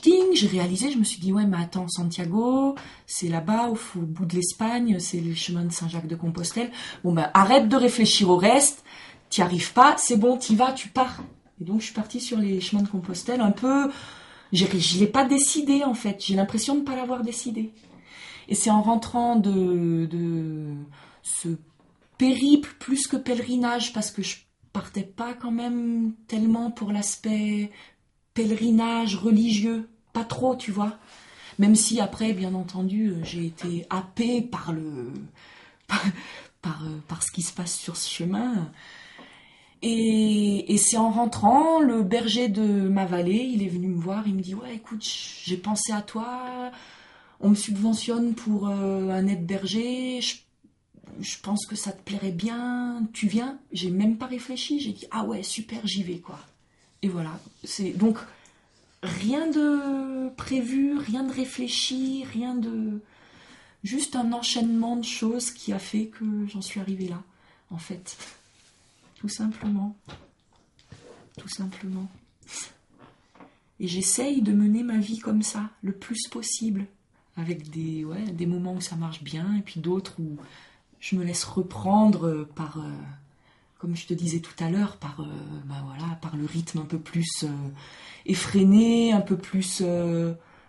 [0.02, 2.74] ding, j'ai réalisé, je me suis dit, ouais, mais attends, Santiago,
[3.06, 6.70] c'est là-bas, au, au bout de l'Espagne, c'est le chemin de Saint-Jacques-de-Compostelle.
[7.04, 8.84] Bon, ben, arrête de réfléchir au reste,
[9.30, 11.22] t'y arrives pas, c'est bon, t'y vas, tu pars.
[11.60, 13.90] Et donc, je suis partie sur les chemins de Compostelle un peu,
[14.52, 16.22] je l'ai pas décidé, en fait.
[16.24, 17.72] J'ai l'impression de ne pas l'avoir décidé.
[18.48, 20.74] Et c'est en rentrant de, de
[21.22, 21.48] ce
[22.18, 24.38] périple plus que pèlerinage, parce que je
[24.72, 27.70] partais pas quand même tellement pour l'aspect
[28.34, 30.98] pèlerinage religieux, pas trop, tu vois.
[31.58, 35.12] Même si après, bien entendu, j'ai été happée par le
[36.62, 38.70] par, par ce qui se passe sur ce chemin.
[39.82, 44.34] Et, c'est en rentrant, le berger de ma vallée, il est venu me voir, il
[44.34, 46.70] me dit ouais, écoute, j'ai pensé à toi,
[47.40, 50.36] on me subventionne pour euh, un aide-berger, je,
[51.20, 55.06] je pense que ça te plairait bien, tu viens J'ai même pas réfléchi, j'ai dit
[55.10, 56.38] ah ouais, super, j'y vais quoi.
[57.02, 58.18] Et voilà, c'est donc
[59.02, 63.00] rien de prévu, rien de réfléchi, rien de
[63.82, 67.22] juste un enchaînement de choses qui a fait que j'en suis arrivée là,
[67.70, 68.16] en fait.
[69.20, 69.96] Tout simplement.
[71.36, 72.08] Tout simplement.
[73.78, 76.86] Et j'essaye de mener ma vie comme ça, le plus possible.
[77.36, 80.36] Avec des, ouais, des moments où ça marche bien, et puis d'autres où
[81.00, 82.90] je me laisse reprendre par, euh,
[83.78, 85.26] comme je te disais tout à l'heure, par, euh,
[85.66, 87.48] bah voilà, par le rythme un peu plus euh,
[88.26, 89.82] effréné, un peu plus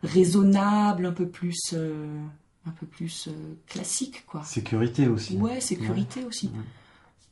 [0.04, 3.30] raisonnable, un peu plus, un peu plus
[3.68, 4.44] classique, quoi.
[4.44, 5.36] Sécurité aussi.
[5.38, 6.48] Ouais, sécurité aussi.
[6.48, 6.64] Ouais.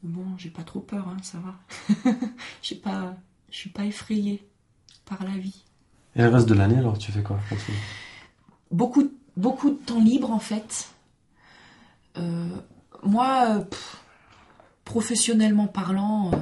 [0.04, 1.56] Bon, j'ai pas trop peur, hein, ça va.
[2.62, 3.16] j'ai pas,
[3.52, 4.48] je suis pas effrayée
[5.06, 5.64] par la vie.
[6.16, 7.40] Et le reste de l'année, alors, tu fais quoi.
[8.72, 10.90] Beaucoup, beaucoup de temps libre en fait.
[12.18, 12.56] Euh,
[13.04, 13.98] moi, pff,
[14.86, 16.38] professionnellement parlant, euh,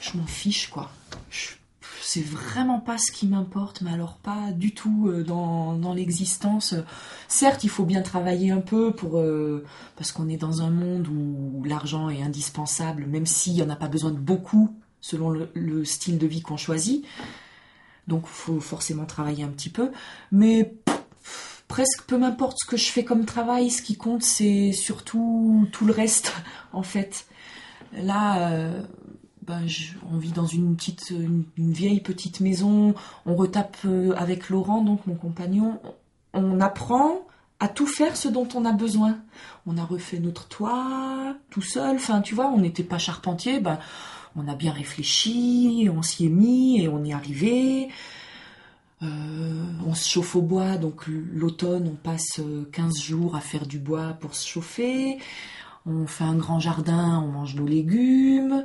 [0.00, 0.90] je m'en fiche quoi.
[1.30, 1.50] Je-
[2.02, 6.74] C'est vraiment pas ce qui m'importe, mais alors pas du tout euh, dans, dans l'existence.
[7.28, 9.64] Certes, il faut bien travailler un peu pour euh,
[9.96, 13.76] parce qu'on est dans un monde où l'argent est indispensable, même s'il n'y en a
[13.76, 17.04] pas besoin de beaucoup selon le, le style de vie qu'on choisit.
[18.06, 19.90] Donc, il faut forcément travailler un petit peu.
[20.32, 20.74] Mais
[21.68, 25.86] presque peu m'importe ce que je fais comme travail, ce qui compte, c'est surtout tout
[25.86, 26.34] le reste,
[26.72, 27.26] en fait.
[27.92, 28.82] Là, euh,
[29.50, 29.66] ben,
[30.12, 32.94] on vit dans une petite, une, vieille petite maison.
[33.26, 35.80] On retape euh, avec Laurent, donc mon compagnon.
[36.34, 37.22] On apprend
[37.58, 39.18] à tout faire ce dont on a besoin.
[39.66, 41.96] On a refait notre toit tout seul.
[41.96, 43.58] Enfin, tu vois, on n'était pas charpentier.
[43.58, 43.80] Ben,
[44.36, 47.88] on a bien réfléchi, on s'y est mis et on y est arrivé.
[49.02, 53.66] Euh, on se chauffe au bois, donc l'automne, on passe euh, 15 jours à faire
[53.66, 55.18] du bois pour se chauffer.
[55.86, 58.64] On fait un grand jardin, on mange nos légumes.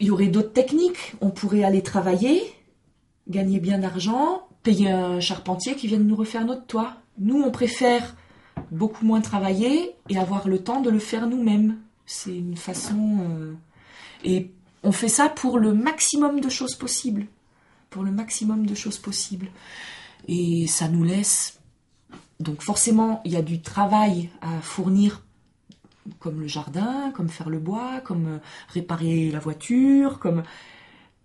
[0.00, 1.14] Il y aurait d'autres techniques.
[1.20, 2.42] On pourrait aller travailler,
[3.28, 6.94] gagner bien d'argent, payer un charpentier qui vienne nous refaire notre toit.
[7.18, 8.16] Nous, on préfère
[8.70, 11.78] beaucoup moins travailler et avoir le temps de le faire nous-mêmes.
[12.06, 13.18] C'est une façon...
[13.30, 13.54] euh,
[14.24, 14.50] Et
[14.82, 17.26] on fait ça pour le maximum de choses possibles.
[17.90, 19.48] Pour le maximum de choses possibles.
[20.28, 21.60] Et ça nous laisse...
[22.40, 25.22] Donc forcément, il y a du travail à fournir
[26.18, 28.38] comme le jardin, comme faire le bois, comme euh,
[28.68, 30.42] réparer la voiture, comme...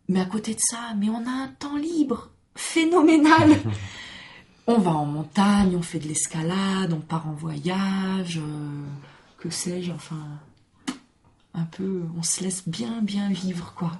[0.08, 3.58] Mais à côté de ça, mais on a un temps libre phénoménal.
[4.68, 8.84] on va en montagne, on fait de l'escalade, on part en voyage, euh,
[9.38, 10.26] que sais-je, enfin,
[11.54, 13.92] un peu, on se laisse bien, bien vivre, quoi,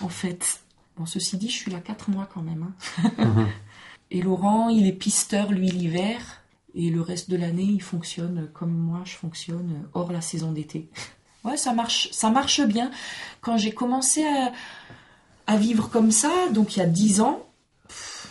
[0.00, 0.60] en fait.
[0.96, 2.72] Bon, ceci dit, je suis là quatre mois quand même.
[3.08, 3.46] hein.
[4.10, 6.37] Et Laurent, il est pisteur, lui, l'hiver.
[6.78, 10.88] Et le reste de l'année, il fonctionne comme moi, je fonctionne hors la saison d'été.
[11.44, 12.90] Ouais, ça marche, ça marche bien.
[13.40, 14.26] Quand j'ai commencé
[15.46, 17.46] à, vivre comme ça, donc il y a dix ans,
[17.86, 18.28] pff,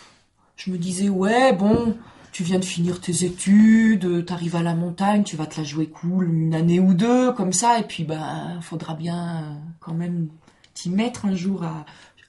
[0.56, 1.96] je me disais, ouais, bon,
[2.32, 5.88] tu viens de finir tes études, t'arrives à la montagne, tu vas te la jouer
[5.88, 10.28] cool une année ou deux, comme ça, et puis, ben, faudra bien quand même
[10.74, 11.86] t'y mettre un jour à,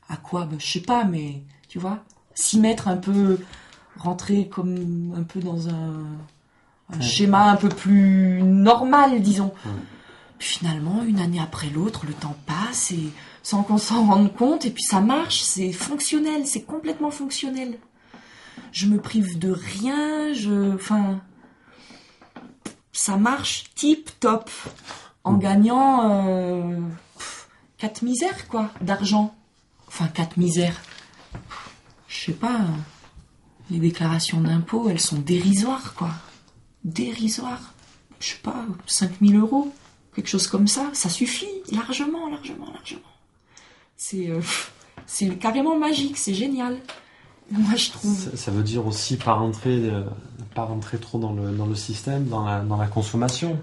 [0.08, 3.38] à quoi, ben, je sais pas, mais, tu vois, s'y mettre un peu,
[4.00, 5.74] rentrer comme un peu dans un,
[6.92, 7.02] un Ouais.
[7.02, 9.54] schéma un peu plus normal, disons.
[9.66, 9.72] Ouais.
[10.40, 13.10] Puis finalement, une année après l'autre, le temps passe et
[13.44, 17.78] sans qu'on s'en rende compte, et puis ça marche, c'est fonctionnel, c'est complètement fonctionnel.
[18.72, 21.20] Je me prive de rien, je, enfin,
[22.92, 24.50] ça marche tip top,
[25.24, 25.40] en Mm.
[25.40, 26.80] gagnant euh,
[27.18, 29.36] pff, quatre misères quoi, d'argent
[29.88, 30.80] enfin quatre misères.
[32.08, 32.62] Je sais pas.
[33.70, 36.10] Les déclarations d'impôts, elles sont dérisoires, quoi.
[36.84, 37.74] Dérisoires.
[38.20, 39.72] Je sais pas, 5000 euros,
[40.16, 43.02] quelque chose comme ça, ça suffit largement, largement, largement.
[43.96, 44.42] C'est euh,
[45.40, 46.78] carrément magique, c'est génial.
[47.52, 48.16] Moi, je trouve.
[48.16, 50.04] Ça, ça veut dire aussi pas rentrer, euh,
[50.54, 53.60] pas rentrer trop dans le, dans le système, dans la, dans la consommation.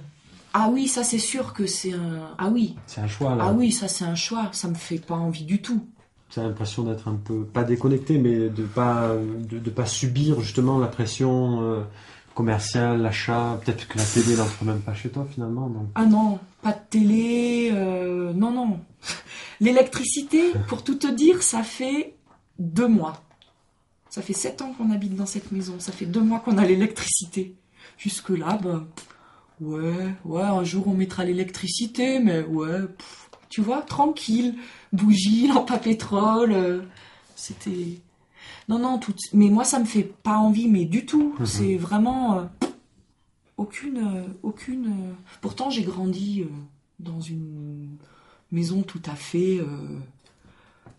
[0.54, 2.30] Ah oui, ça c'est sûr que c'est un.
[2.38, 3.44] Ah oui, C'est un choix là.
[3.48, 4.48] ah oui, ça c'est un choix.
[4.52, 5.86] Ça me fait pas envie du tout.
[6.34, 10.88] J'ai l'impression d'être un peu pas déconnecté, mais de pas de, pas subir justement la
[10.88, 11.82] pression euh,
[12.34, 13.60] commerciale, l'achat.
[13.64, 15.70] Peut-être que la télé n'entre même pas chez toi finalement.
[15.94, 18.80] Ah non, pas de télé, euh, non, non.
[19.60, 22.14] L'électricité, pour tout te dire, ça fait
[22.58, 23.22] deux mois.
[24.10, 26.64] Ça fait sept ans qu'on habite dans cette maison, ça fait deux mois qu'on a
[26.64, 27.54] l'électricité.
[27.98, 28.86] Jusque-là, ben,
[29.60, 32.80] ouais, ouais, un jour on mettra l'électricité, mais ouais,
[33.48, 34.54] tu vois, tranquille.
[34.92, 36.82] Bougie, lampe à pétrole, euh,
[37.34, 38.00] c'était...
[38.68, 39.14] Non, non, tout...
[39.32, 41.34] mais moi ça me fait pas envie, mais du tout.
[41.38, 41.46] Mhm.
[41.46, 42.38] C'est vraiment...
[42.38, 42.44] euh,
[43.56, 43.98] aucune...
[43.98, 46.44] euh, aucune Pourtant j'ai grandi
[46.98, 47.96] dans une
[48.52, 49.60] maison tout à fait...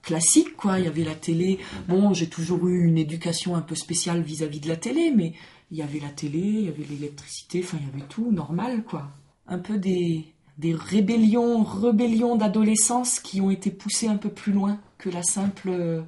[0.02, 3.76] classique quoi il y avait la télé bon j'ai toujours eu une éducation un peu
[3.76, 5.34] spéciale vis-à-vis de la télé mais
[5.72, 8.84] il y avait la télé il y avait l'électricité enfin il y avait tout normal
[8.84, 9.10] quoi
[9.48, 10.26] un peu des
[10.58, 16.04] des rébellions rébellions d'adolescence qui ont été poussées un peu plus loin que la simple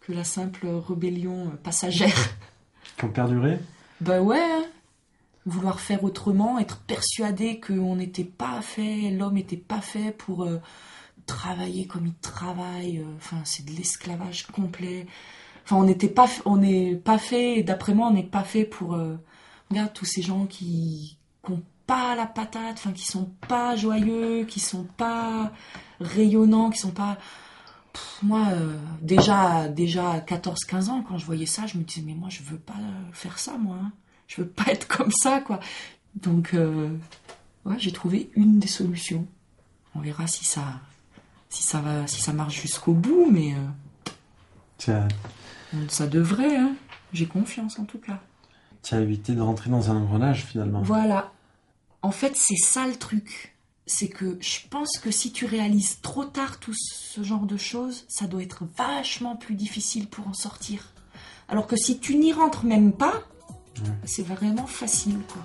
[0.00, 2.30] que la simple rébellion passagère
[2.98, 3.58] qui ont perduré?
[4.00, 4.64] ben ouais hein.
[5.46, 10.58] vouloir faire autrement être persuadé qu'on n'était pas fait l'homme n'était pas fait pour euh,
[11.26, 12.98] travailler comme il travaille.
[12.98, 15.06] euh, Enfin, c'est de l'esclavage complet.
[15.64, 17.62] Enfin, on n'était pas, on n'est pas fait.
[17.62, 18.94] D'après moi, on n'est pas fait pour.
[18.94, 19.16] euh,
[19.70, 21.18] regarde tous ces gens qui
[21.88, 25.50] pas la patate, enfin, qui sont pas joyeux, qui sont pas
[26.00, 27.16] rayonnants, qui sont pas.
[27.92, 32.02] Pff, moi, euh, déjà, déjà à 14-15 ans, quand je voyais ça, je me disais,
[32.06, 32.74] mais moi, je veux pas
[33.12, 33.76] faire ça, moi.
[33.82, 33.92] hein.
[34.28, 35.58] Je veux pas être comme ça, quoi.
[36.14, 36.90] Donc, euh,
[37.64, 39.26] ouais, j'ai trouvé une des solutions.
[39.94, 40.64] On verra si ça,
[41.48, 45.08] si ça va, si ça marche jusqu'au bout, mais euh,
[45.88, 46.56] ça devrait.
[46.56, 46.74] Hein.
[47.12, 48.20] J'ai confiance en tout cas.
[48.82, 50.82] tu as évité de rentrer dans un engrenage finalement.
[50.82, 51.32] Voilà.
[52.02, 53.54] En fait, c'est ça le truc.
[53.86, 58.04] C'est que je pense que si tu réalises trop tard tout ce genre de choses,
[58.08, 60.92] ça doit être vachement plus difficile pour en sortir.
[61.48, 63.22] Alors que si tu n'y rentres même pas,
[64.04, 65.42] c'est vraiment facile, quoi.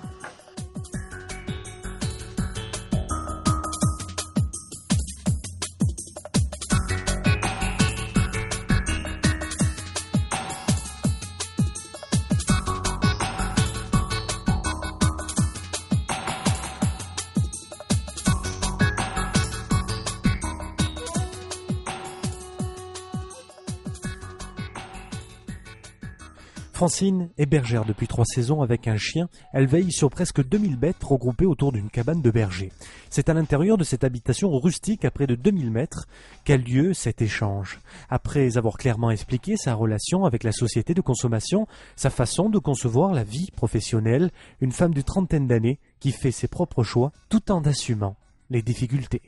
[26.84, 29.30] Francine est bergère depuis trois saisons avec un chien.
[29.54, 32.72] Elle veille sur presque 2000 bêtes regroupées autour d'une cabane de berger.
[33.08, 36.06] C'est à l'intérieur de cette habitation rustique à près de 2000 mètres
[36.44, 37.80] qu'a lieu cet échange.
[38.10, 41.66] Après avoir clairement expliqué sa relation avec la société de consommation,
[41.96, 46.48] sa façon de concevoir la vie professionnelle, une femme de trentaine d'années qui fait ses
[46.48, 48.14] propres choix tout en assumant
[48.50, 49.22] les difficultés.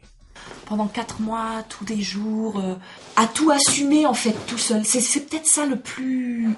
[0.66, 2.74] pendant quatre mois, tous les jours, euh,
[3.16, 4.84] à tout assumer en fait tout seul.
[4.84, 6.54] C'est peut-être ça le plus,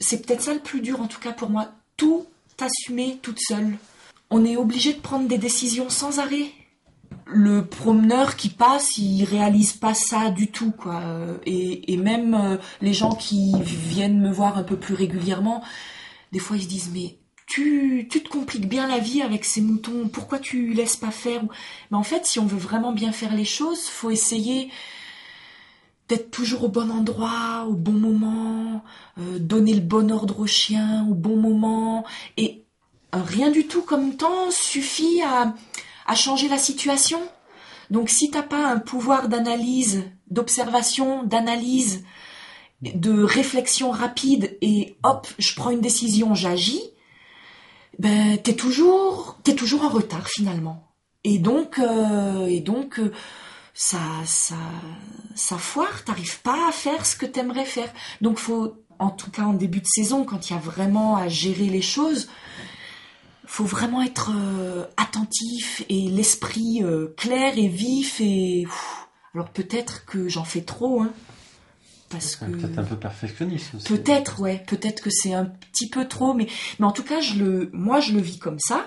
[0.00, 1.68] c'est peut-être ça le plus dur en tout cas pour moi.
[1.96, 2.26] Tout
[2.60, 3.76] assumer toute seule.
[4.30, 6.50] On est obligé de prendre des décisions sans arrêt.
[7.26, 11.02] Le promeneur qui passe, il réalise pas ça du tout quoi.
[11.46, 15.62] Et, et même euh, les gens qui viennent me voir un peu plus régulièrement,
[16.32, 19.60] des fois ils se disent mais tu, tu te compliques bien la vie avec ces
[19.60, 21.42] moutons, pourquoi tu laisses pas faire?
[21.90, 24.70] Mais en fait, si on veut vraiment bien faire les choses, faut essayer
[26.10, 28.82] d'être toujours au bon endroit, au bon moment,
[29.18, 32.04] euh, donner le bon ordre au chien au bon moment.
[32.36, 32.64] Et
[33.14, 35.54] euh, rien du tout comme temps suffit à,
[36.16, 37.20] changer la situation.
[37.90, 42.02] Donc si t'as pas un pouvoir d'analyse, d'observation, d'analyse,
[42.82, 46.82] de réflexion rapide et hop, je prends une décision, j'agis,
[48.00, 50.88] ben t'es toujours t'es toujours en retard finalement.
[51.22, 53.00] Et donc euh, et donc
[53.80, 54.58] ça ça
[55.34, 57.90] ça foire, t'arrives pas à faire ce que t'aimerais faire.
[58.20, 61.28] Donc faut en tout cas en début de saison quand il y a vraiment à
[61.28, 62.28] gérer les choses,
[63.46, 69.08] faut vraiment être euh, attentif et l'esprit euh, clair et vif et Ouf.
[69.34, 71.10] alors peut-être que j'en fais trop hein
[72.10, 73.86] parce que Peut-être un peu perfectionniste aussi.
[73.86, 76.48] Peut-être, ouais, peut-être que c'est un petit peu trop, mais,
[76.80, 78.84] mais en tout cas, je le, moi, je le vis comme ça,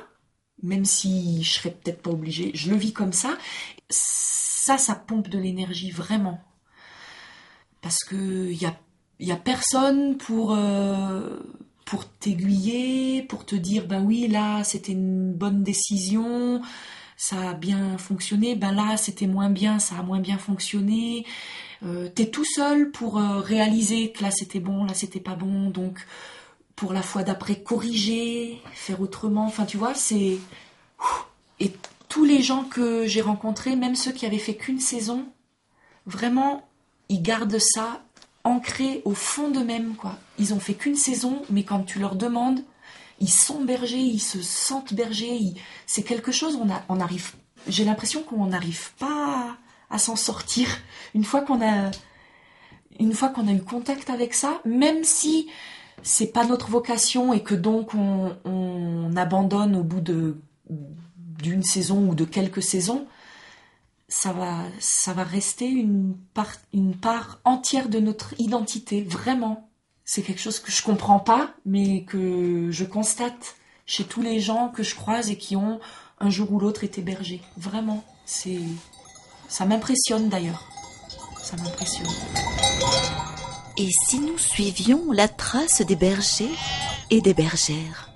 [0.61, 3.37] même si je serais peut-être pas obligée, je le vis comme ça.
[4.65, 6.39] Ça, ça pompe de l'énergie, vraiment.
[7.81, 8.75] parce que il y a,
[9.19, 11.37] y a personne pour euh,
[11.85, 16.61] pour t'aiguiller, pour te dire ben oui là c'était une bonne décision,
[17.17, 21.25] ça a bien fonctionné, ben là c'était moins bien, ça a moins bien fonctionné.
[21.85, 25.69] Euh, T'es tout seul pour euh, réaliser que là c'était bon, là c'était pas bon,
[25.69, 26.05] donc
[26.75, 29.45] pour la fois d'après corriger, faire autrement.
[29.45, 30.37] Enfin tu vois c'est
[32.13, 35.25] tous les gens que j'ai rencontrés, même ceux qui avaient fait qu'une saison,
[36.05, 36.61] vraiment
[37.09, 38.03] ils gardent ça
[38.43, 40.19] ancré au fond d'eux-mêmes quoi.
[40.37, 42.59] Ils ont fait qu'une saison, mais quand tu leur demandes,
[43.19, 45.55] ils sont bergers, ils se sentent bergers.
[45.87, 46.55] C'est quelque chose.
[46.61, 47.31] On a, on arrive.
[47.67, 49.57] J'ai l'impression qu'on n'arrive pas
[49.89, 50.67] à, s'en sortir
[51.15, 51.89] une fois qu'on a,
[52.99, 55.49] une fois qu'on a eu contact avec ça, même si
[56.03, 60.37] c'est pas notre vocation et que donc on, on abandonne au bout de
[61.43, 63.05] d'une saison ou de quelques saisons
[64.13, 69.71] ça va, ça va rester une part, une part entière de notre identité, vraiment.
[70.05, 73.55] C'est quelque chose que je comprends pas, mais que je constate
[73.87, 75.79] chez tous les gens que je croise et qui ont
[76.19, 77.41] un jour ou l'autre été bergers.
[77.57, 78.59] Vraiment, c'est,
[79.47, 80.63] ça m'impressionne d'ailleurs.
[81.41, 82.07] Ça m'impressionne.
[83.77, 86.53] Et si nous suivions la trace des bergers
[87.09, 88.12] et des bergères?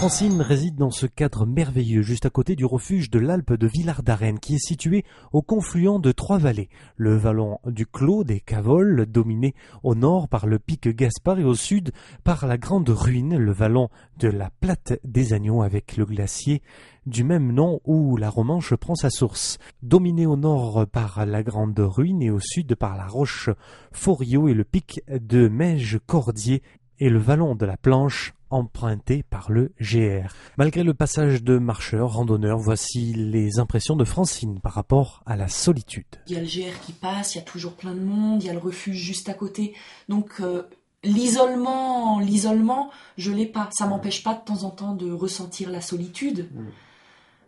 [0.00, 4.02] Francine réside dans ce cadre merveilleux juste à côté du refuge de l'Alpe de Villard
[4.02, 6.70] d'Arène qui est situé au confluent de trois vallées.
[6.96, 11.54] Le vallon du Clos des Cavoles, dominé au nord par le pic Gaspard et au
[11.54, 11.92] sud
[12.24, 16.62] par la Grande Ruine, le vallon de la Plate des Agneaux avec le glacier
[17.06, 19.58] du même nom où la Romanche prend sa source.
[19.82, 23.50] Dominé au nord par la Grande Ruine et au sud par la roche
[23.92, 26.62] Forio et le pic de Meige-Cordier
[27.00, 30.34] et le vallon de la Planche emprunté par le GR.
[30.56, 35.48] Malgré le passage de marcheurs, randonneurs, voici les impressions de Francine par rapport à la
[35.48, 36.04] solitude.
[36.26, 38.46] Il y a le GR qui passe, il y a toujours plein de monde, il
[38.46, 39.74] y a le refuge juste à côté.
[40.08, 40.64] Donc euh,
[41.04, 43.68] l'isolement, l'isolement, je l'ai pas.
[43.72, 46.66] Ça m'empêche pas de temps en temps de ressentir la solitude, Mm.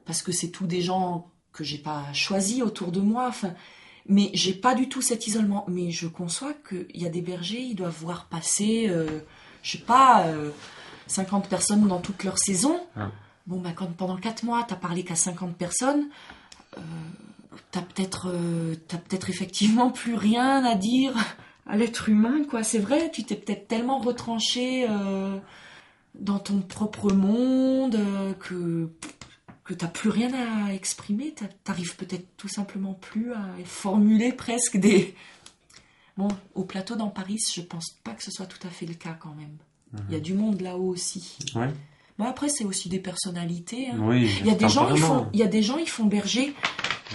[0.07, 3.27] parce que c'est tous des gens que j'ai pas choisis autour de moi.
[3.29, 3.55] Enfin,
[4.07, 5.65] mais j'ai pas du tout cet isolement.
[5.69, 9.21] Mais je conçois qu'il y a des bergers, ils doivent voir passer, euh,
[9.63, 10.51] je sais pas, euh,
[11.07, 12.81] 50 personnes dans toute leur saison.
[12.97, 13.11] Ah.
[13.47, 16.09] Bon, bah, quand pendant 4 mois, t'as parlé qu'à 50 personnes,
[16.77, 16.81] euh,
[17.71, 21.15] t'as peut-être euh, peut-être effectivement plus rien à dire
[21.67, 22.63] à l'être humain, quoi.
[22.63, 25.39] C'est vrai, tu t'es peut-être tellement retranché euh,
[26.15, 28.91] dans ton propre monde euh, que
[29.65, 31.35] que t'as plus rien à exprimer.
[31.65, 35.15] T'arrives peut-être tout simplement plus à formuler presque des.
[36.17, 38.95] Bon, au plateau dans Paris, je pense pas que ce soit tout à fait le
[38.95, 39.57] cas quand même.
[40.09, 41.37] Il y a du monde là-haut aussi.
[41.55, 41.69] Ouais.
[42.19, 43.89] Bon, après, c'est aussi des personnalités.
[43.89, 43.99] hein.
[44.01, 44.31] Oui.
[44.41, 46.55] Il y a des gens, ils font, il y a des gens, ils font berger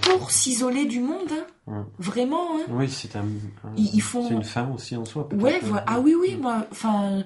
[0.01, 1.45] pour s'isoler du monde, hein.
[1.67, 1.83] Ouais.
[1.99, 2.57] vraiment.
[2.57, 2.65] Hein.
[2.69, 3.21] Oui, c'est un.
[3.21, 5.27] un- Ils- ils font- C'est une fin aussi en soi.
[5.33, 5.83] Ouais, voilà.
[5.87, 7.23] Ah oui, oui, moi, enfin,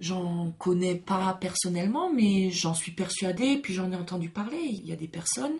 [0.00, 4.60] j'en connais pas personnellement, mais j'en suis persuadée, puis j'en ai entendu parler.
[4.62, 5.56] Il y a des personnes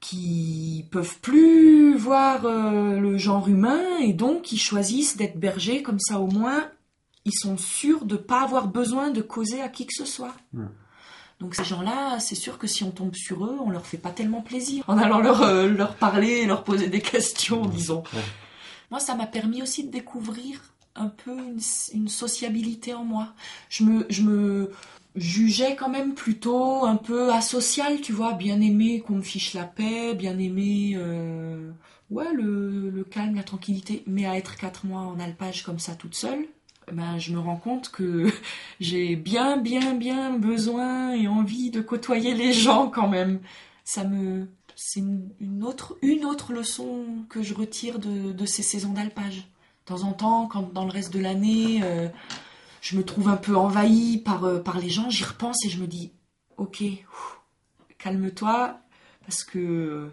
[0.00, 6.00] qui peuvent plus voir euh, le genre humain et donc ils choisissent d'être bergers comme
[6.00, 6.70] ça au moins
[7.24, 10.34] ils sont sûrs de pas avoir besoin de causer à qui que ce soit.
[10.52, 10.68] Hmm.
[11.38, 14.10] Donc ces gens-là, c'est sûr que si on tombe sur eux, on leur fait pas
[14.10, 18.02] tellement plaisir en allant leur, euh, leur parler, leur poser des questions, disons.
[18.12, 18.20] Ouais.
[18.90, 20.60] Moi, ça m'a permis aussi de découvrir
[20.96, 21.60] un peu une,
[21.94, 23.28] une sociabilité en moi.
[23.70, 24.70] Je me, je me
[25.16, 29.64] jugeais quand même plutôt un peu asocial, tu vois, bien aimé qu'on me fiche la
[29.64, 31.70] paix, bien aimé, euh,
[32.10, 34.02] ouais, le, le calme, la tranquillité.
[34.06, 36.46] Mais à être quatre mois en alpage comme ça toute seule,
[36.92, 38.30] ben, je me rends compte que
[38.80, 43.40] j'ai bien, bien, bien besoin et envie de côtoyer les gens quand même.
[43.84, 44.46] Ça me,
[44.76, 49.36] c'est une, une autre, une autre leçon que je retire de, de ces saisons d'alpage.
[49.36, 52.08] De temps en temps, quand dans le reste de l'année, euh,
[52.80, 55.80] je me trouve un peu envahie par, euh, par les gens, j'y repense et je
[55.80, 56.12] me dis,
[56.56, 56.82] ok,
[57.98, 58.78] calme-toi,
[59.26, 60.12] parce que euh,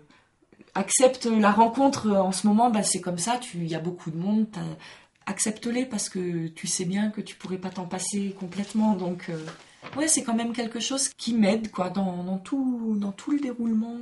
[0.75, 4.17] accepte la rencontre en ce moment, bah, c'est comme ça, il y a beaucoup de
[4.17, 4.47] monde,
[5.27, 8.95] accepte-les parce que tu sais bien que tu pourrais pas t'en passer complètement.
[8.95, 9.45] Donc, euh,
[9.95, 13.39] ouais, c'est quand même quelque chose qui m'aide, quoi, dans, dans tout, dans tout le
[13.39, 13.95] déroulement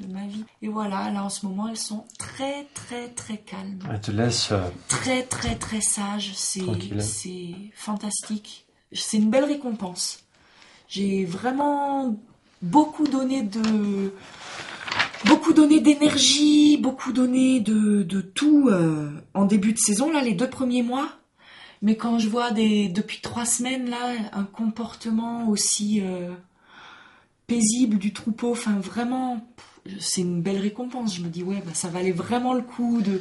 [0.00, 0.44] de ma vie.
[0.62, 3.78] Et voilà, là, en ce moment, elles sont très, très, très calmes.
[3.90, 4.50] Elle te laisse.
[4.52, 6.32] euh, Très, très, très sages.
[6.34, 7.02] C'est, Tranquille.
[7.02, 8.66] c'est fantastique.
[8.92, 10.20] C'est une belle récompense.
[10.88, 12.16] J'ai vraiment
[12.62, 14.12] beaucoup donné de,
[15.24, 20.34] beaucoup donné d'énergie, beaucoup donné de, de tout euh, en début de saison, là, les
[20.34, 21.08] deux premiers mois.
[21.82, 26.30] Mais quand je vois des, depuis trois semaines, là, un comportement aussi euh,
[27.46, 29.46] paisible du troupeau, enfin vraiment,
[30.00, 31.16] c'est une belle récompense.
[31.16, 33.20] Je me dis ouais, bah, ça valait vraiment le coup de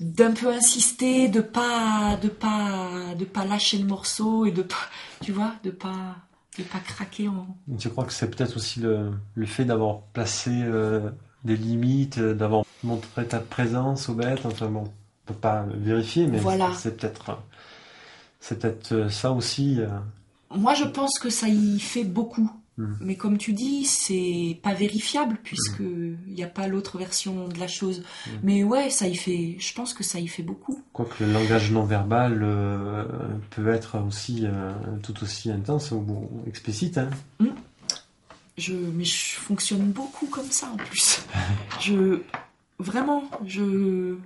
[0.00, 4.76] d'un peu insister, de pas de pas de pas lâcher le morceau et de pas
[5.20, 6.16] tu vois, de pas
[6.58, 7.46] de pas craquer en
[7.78, 9.12] Je crois que c'est peut-être aussi le,
[9.44, 11.10] fait d'avoir placé euh,
[11.44, 14.44] des limites, euh, d'avoir montré ta présence aux bêtes.
[14.44, 14.70] Enfin
[15.30, 16.72] on peut pas vérifier, mais Voilà.
[16.78, 17.38] c'est peut-être
[18.40, 19.76] c'est peut-être euh, ça aussi.
[19.80, 19.88] euh,
[20.54, 22.50] Moi, je pense que ça y fait beaucoup.
[22.78, 22.94] Mm.
[23.02, 27.58] Mais comme tu dis, c'est pas vérifiable puisque il n'y a pas l'autre version de
[27.58, 28.00] la chose.
[28.00, 28.30] Mm.
[28.42, 29.56] Mais ouais, ça y fait.
[29.58, 30.82] Je pense que ça y fait beaucoup.
[30.94, 33.04] Quoique le langage non verbal euh,
[33.50, 34.72] peut être aussi euh,
[35.02, 36.96] tout aussi intense ou ou explicite.
[36.98, 37.10] Hein.
[38.56, 41.22] Je, mais je fonctionne beaucoup comme ça en plus.
[41.80, 42.20] Je
[42.78, 44.16] vraiment, je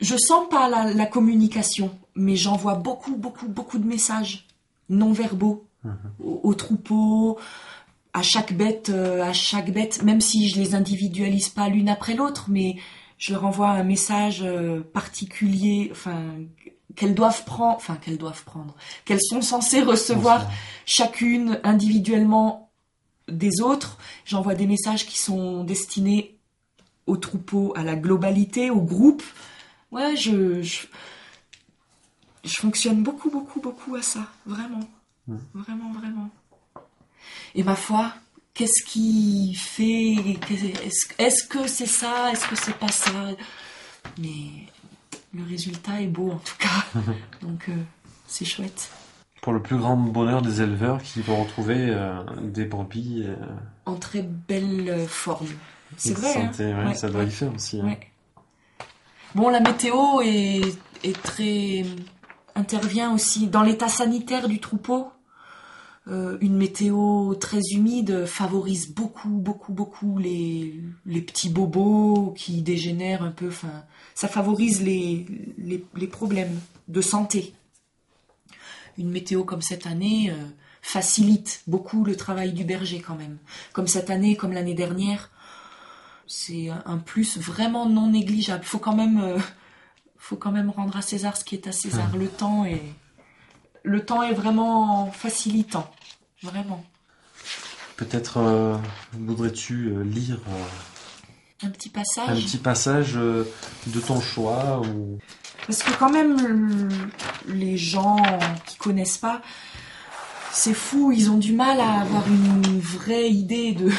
[0.00, 4.46] je sens pas la, la communication, mais j'envoie beaucoup, beaucoup, beaucoup de messages
[4.88, 5.66] non verbaux
[6.18, 7.38] au, au troupeau,
[8.12, 12.14] à chaque bête, euh, à chaque bête, même si je les individualise pas l'une après
[12.14, 12.76] l'autre, mais
[13.18, 16.22] je leur envoie un message euh, particulier, enfin
[16.96, 18.74] qu'elles doivent prendre, enfin qu'elles doivent prendre,
[19.04, 20.48] qu'elles sont censées recevoir
[20.84, 22.70] chacune individuellement
[23.28, 23.98] des autres.
[24.24, 26.36] J'envoie des messages qui sont destinés
[27.06, 29.22] au troupeau, à la globalité, au groupe.
[29.90, 30.86] Ouais, je, je,
[32.44, 34.26] je fonctionne beaucoup, beaucoup, beaucoup à ça.
[34.46, 34.80] Vraiment.
[35.54, 36.30] Vraiment, vraiment.
[37.54, 38.12] Et ma foi,
[38.54, 40.14] qu'est-ce qui fait.
[41.18, 43.12] Est-ce que c'est ça Est-ce que c'est pas ça?
[44.18, 44.66] Mais
[45.34, 46.84] le résultat est beau en tout cas.
[47.42, 47.76] Donc, euh,
[48.26, 48.90] c'est chouette.
[49.42, 53.36] Pour le plus grand bonheur des éleveurs qui vont retrouver euh, des brebis euh,
[53.86, 55.46] En très belle forme.
[55.96, 56.28] C'est vrai.
[56.36, 56.52] hein?
[56.52, 57.28] santé, ouais, Ouais, ça doit ouais.
[57.28, 57.80] y faire aussi.
[57.80, 57.94] hein.
[59.34, 60.78] Bon, la météo est,
[61.22, 61.84] très
[62.54, 65.08] intervient aussi dans l'état sanitaire du troupeau.
[66.08, 73.30] Euh, une météo très humide favorise beaucoup, beaucoup, beaucoup les, petits bobos qui dégénèrent un
[73.30, 73.48] peu.
[73.48, 76.58] Enfin, ça favorise les problèmes
[76.88, 77.52] de santé.
[78.96, 80.44] Une météo comme cette année euh,
[80.82, 83.38] facilite beaucoup le travail du berger quand même.
[83.72, 85.30] Comme cette année, comme l'année dernière,
[86.28, 88.62] c'est un- un plus vraiment non négligeable.
[88.64, 89.38] Faut quand même, euh,
[90.18, 92.08] faut quand même rendre à César ce qui est à César.
[92.16, 92.82] Le temps est,
[93.82, 95.90] le temps est vraiment facilitant,
[96.42, 96.84] vraiment.
[97.96, 98.76] Peut-être euh,
[99.12, 102.44] voudrais-tu euh, lire euh, Un petit un passage.
[102.44, 105.18] petit passage de ton choix ou?
[105.66, 108.16] Parce que quand même, le- les gens
[108.66, 109.42] qui connaissent pas,
[110.52, 113.90] c'est fou, ils ont du mal à avoir une vraie idée de...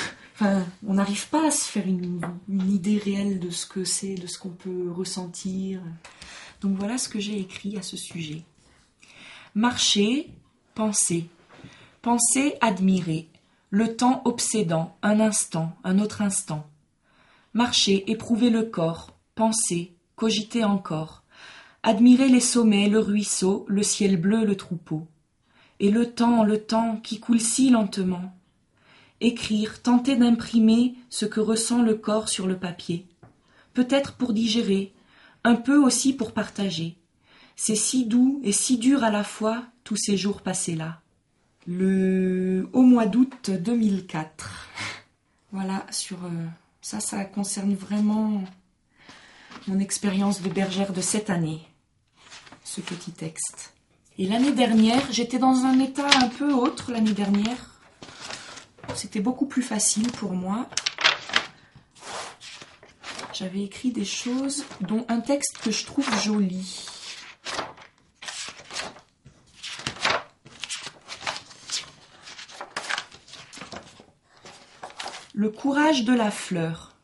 [0.41, 2.21] On n'arrive pas à se faire une
[2.69, 5.81] idée réelle de ce que c'est, de ce qu'on peut ressentir.
[6.61, 8.43] Donc voilà ce que j'ai écrit à ce sujet.
[9.55, 10.31] Marcher,
[10.75, 11.29] penser.
[12.01, 13.27] Penser, admirer.
[13.69, 16.65] Le temps obsédant, un instant, un autre instant.
[17.53, 19.17] Marcher, éprouver le corps.
[19.35, 21.23] Penser, cogiter encore.
[21.83, 25.07] Admirer les sommets, le ruisseau, le ciel bleu, le troupeau.
[25.79, 28.33] Et le temps, le temps qui coule si lentement.
[29.21, 33.05] Écrire, tenter d'imprimer ce que ressent le corps sur le papier.
[33.73, 34.93] Peut-être pour digérer,
[35.43, 36.97] un peu aussi pour partager.
[37.55, 41.01] C'est si doux et si dur à la fois tous ces jours passés là.
[41.67, 44.67] Le au mois d'août 2004.
[45.51, 46.45] Voilà, sur euh,
[46.81, 48.43] ça, ça concerne vraiment
[49.67, 51.61] mon expérience de bergère de cette année,
[52.63, 53.73] ce petit texte.
[54.17, 57.79] Et l'année dernière, j'étais dans un état un peu autre l'année dernière.
[58.95, 60.67] C'était beaucoup plus facile pour moi.
[63.33, 66.85] J'avais écrit des choses, dont un texte que je trouve joli.
[75.33, 76.95] Le courage de la fleur.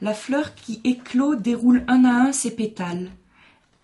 [0.00, 3.10] La fleur qui éclot déroule un à un ses pétales.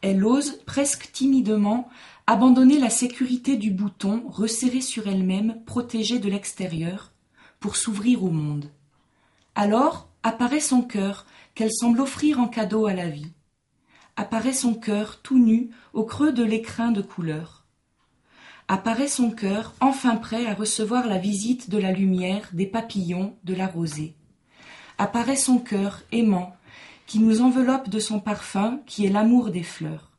[0.01, 1.91] Elle ose, presque timidement,
[2.31, 7.13] abandonner la sécurité du bouton, resserré sur elle-même, protégée de l'extérieur,
[7.59, 8.71] pour s'ouvrir au monde.
[9.55, 13.33] Alors apparaît son cœur, qu'elle semble offrir en cadeau à la vie.
[14.17, 17.67] Apparaît son cœur, tout nu, au creux de l'écrin de couleur.
[18.69, 23.55] Apparaît son cœur, enfin prêt à recevoir la visite de la lumière, des papillons, de
[23.55, 24.15] la rosée
[25.01, 26.55] apparaît son cœur aimant,
[27.07, 30.10] qui nous enveloppe de son parfum, qui est l'amour des fleurs.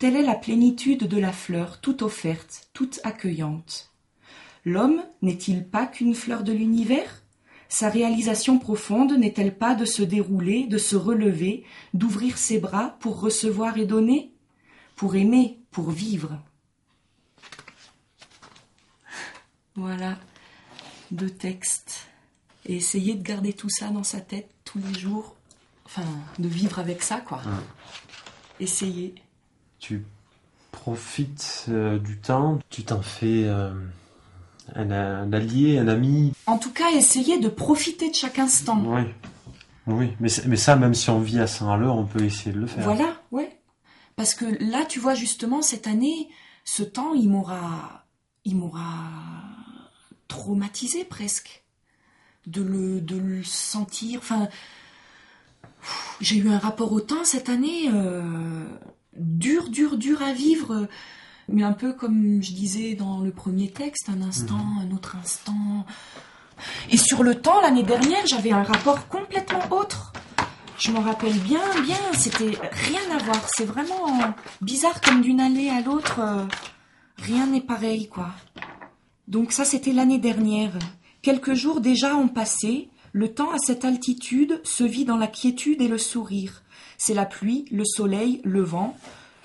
[0.00, 3.90] Telle est la plénitude de la fleur, toute offerte, toute accueillante.
[4.64, 7.22] L'homme n'est-il pas qu'une fleur de l'univers?
[7.68, 13.20] Sa réalisation profonde n'est-elle pas de se dérouler, de se relever, d'ouvrir ses bras pour
[13.20, 14.32] recevoir et donner?
[14.96, 16.40] Pour aimer, pour vivre.
[19.74, 20.18] Voilà,
[21.10, 22.08] deux textes
[22.64, 25.36] et essayer de garder tout ça dans sa tête tous les jours.
[25.84, 26.06] Enfin,
[26.38, 27.42] de vivre avec ça, quoi.
[28.60, 29.14] Essayer.
[29.80, 30.04] Tu
[30.70, 33.72] profites euh, du temps, tu t'en fais euh,
[34.74, 36.32] un, un allié, un ami.
[36.46, 38.82] En tout cas, essayer de profiter de chaque instant.
[38.86, 39.02] Oui.
[39.86, 42.52] Oui, mais, mais ça, même si on vit à 100 à l'heure, on peut essayer
[42.52, 42.84] de le faire.
[42.84, 43.58] Voilà, ouais.
[44.16, 46.28] Parce que là, tu vois, justement, cette année,
[46.64, 48.04] ce temps, il m'aura,
[48.44, 48.84] il m'aura
[50.28, 51.64] traumatisé presque.
[52.46, 54.48] De le, de le sentir, enfin,
[56.20, 58.64] j'ai eu un rapport au temps cette année, euh,
[59.16, 60.88] dur, dur, dur à vivre,
[61.48, 65.84] mais un peu comme je disais dans le premier texte, un instant, un autre instant.
[66.90, 70.12] Et sur le temps, l'année dernière, j'avais un rapport complètement autre.
[70.78, 73.46] Je me rappelle bien, bien, c'était rien à voir.
[73.54, 76.20] C'est vraiment bizarre comme d'une année à l'autre.
[76.20, 76.44] euh,
[77.18, 78.30] rien n'est pareil, quoi.
[79.28, 80.78] Donc ça, c'était l'année dernière.
[81.22, 82.88] Quelques jours déjà ont passé.
[83.12, 86.62] Le temps à cette altitude se vit dans la quiétude et le sourire.
[87.02, 88.94] C'est la pluie, le soleil, le vent,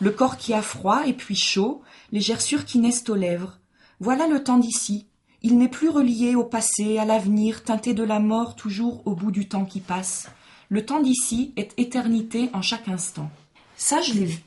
[0.01, 1.82] le corps qui a froid et puis chaud,
[2.12, 3.60] les gerçures qui naissent aux lèvres.
[4.01, 5.06] Voilà le temps d'ici.
[5.41, 9.32] Il n'est plus relié au passé, à l'avenir, teinté de la mort toujours au bout
[9.32, 10.28] du temps qui passe.
[10.68, 13.30] Le temps d'ici est éternité en chaque instant.
[13.78, 14.38] Ça, je l'ai,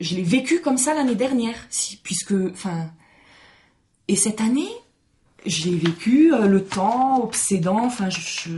[0.00, 2.90] je l'ai vécu comme ça l'année dernière, si- puisque, enfin,
[4.08, 4.68] et cette année,
[5.46, 7.82] je l'ai vécu euh, le temps obsédant.
[7.86, 8.50] Enfin, je, je-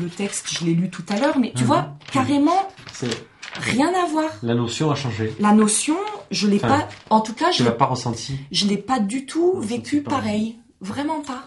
[0.00, 1.66] le texte, je l'ai lu tout à l'heure, mais tu Mhm.
[1.66, 3.26] vois, carrément C'est-
[3.60, 4.30] rien à voir.
[4.42, 5.34] La notion a changé.
[5.40, 5.96] La notion,
[6.30, 6.88] je l'ai Enfin, pas.
[7.10, 8.38] En tout cas, je l'ai pas ressenti.
[8.52, 10.20] je l'ai pas du tout vécu pareil.
[10.22, 10.56] pareil.
[10.80, 11.44] Vraiment pas.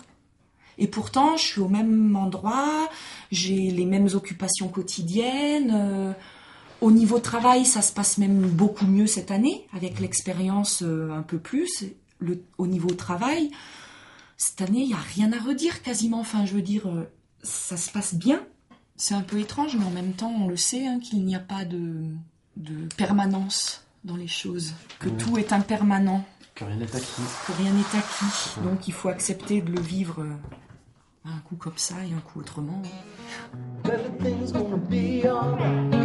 [0.77, 2.87] Et pourtant, je suis au même endroit,
[3.31, 5.71] j'ai les mêmes occupations quotidiennes.
[5.75, 6.13] euh,
[6.81, 11.21] au niveau travail, ça se passe même beaucoup mieux cette année, avec l'expérience euh, un
[11.23, 11.83] peu plus.
[12.19, 13.51] Le, au niveau travail,
[14.37, 16.21] cette année, il n'y a rien à redire quasiment.
[16.21, 17.03] Enfin, je veux dire, euh,
[17.43, 18.41] ça se passe bien.
[19.01, 21.39] C'est un peu étrange, mais en même temps, on le sait hein, qu'il n'y a
[21.39, 22.03] pas de,
[22.57, 27.21] de permanence dans les choses, que tout est impermanent Que rien n'est acquis.
[27.47, 28.59] que rien n'est acquis.
[28.63, 30.33] Donc il faut accepter de le vivre euh,
[31.25, 32.81] un coup comme ça et un coup autrement.
[33.85, 35.99] Everything's gonna be alright.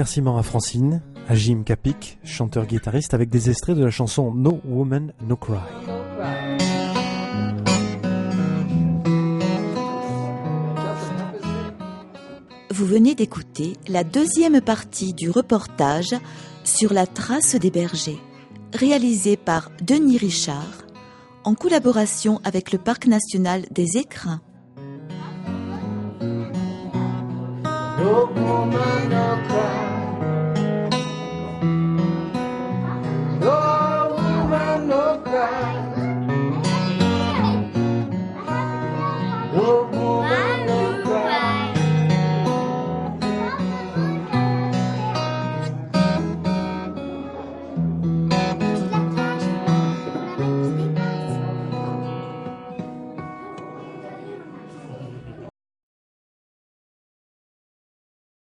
[0.00, 5.12] Remerciements à Francine, à Jim Capik, chanteur-guitariste, avec des extraits de la chanson No Woman,
[5.28, 5.56] No Cry.
[5.56, 6.56] No cry.
[12.70, 16.16] Vous venez d'écouter la deuxième partie du reportage
[16.64, 18.20] sur la trace des bergers,
[18.72, 20.86] réalisé par Denis Richard
[21.44, 24.40] en collaboration avec le Parc national des Écrins.
[28.00, 29.99] No woman, no cry.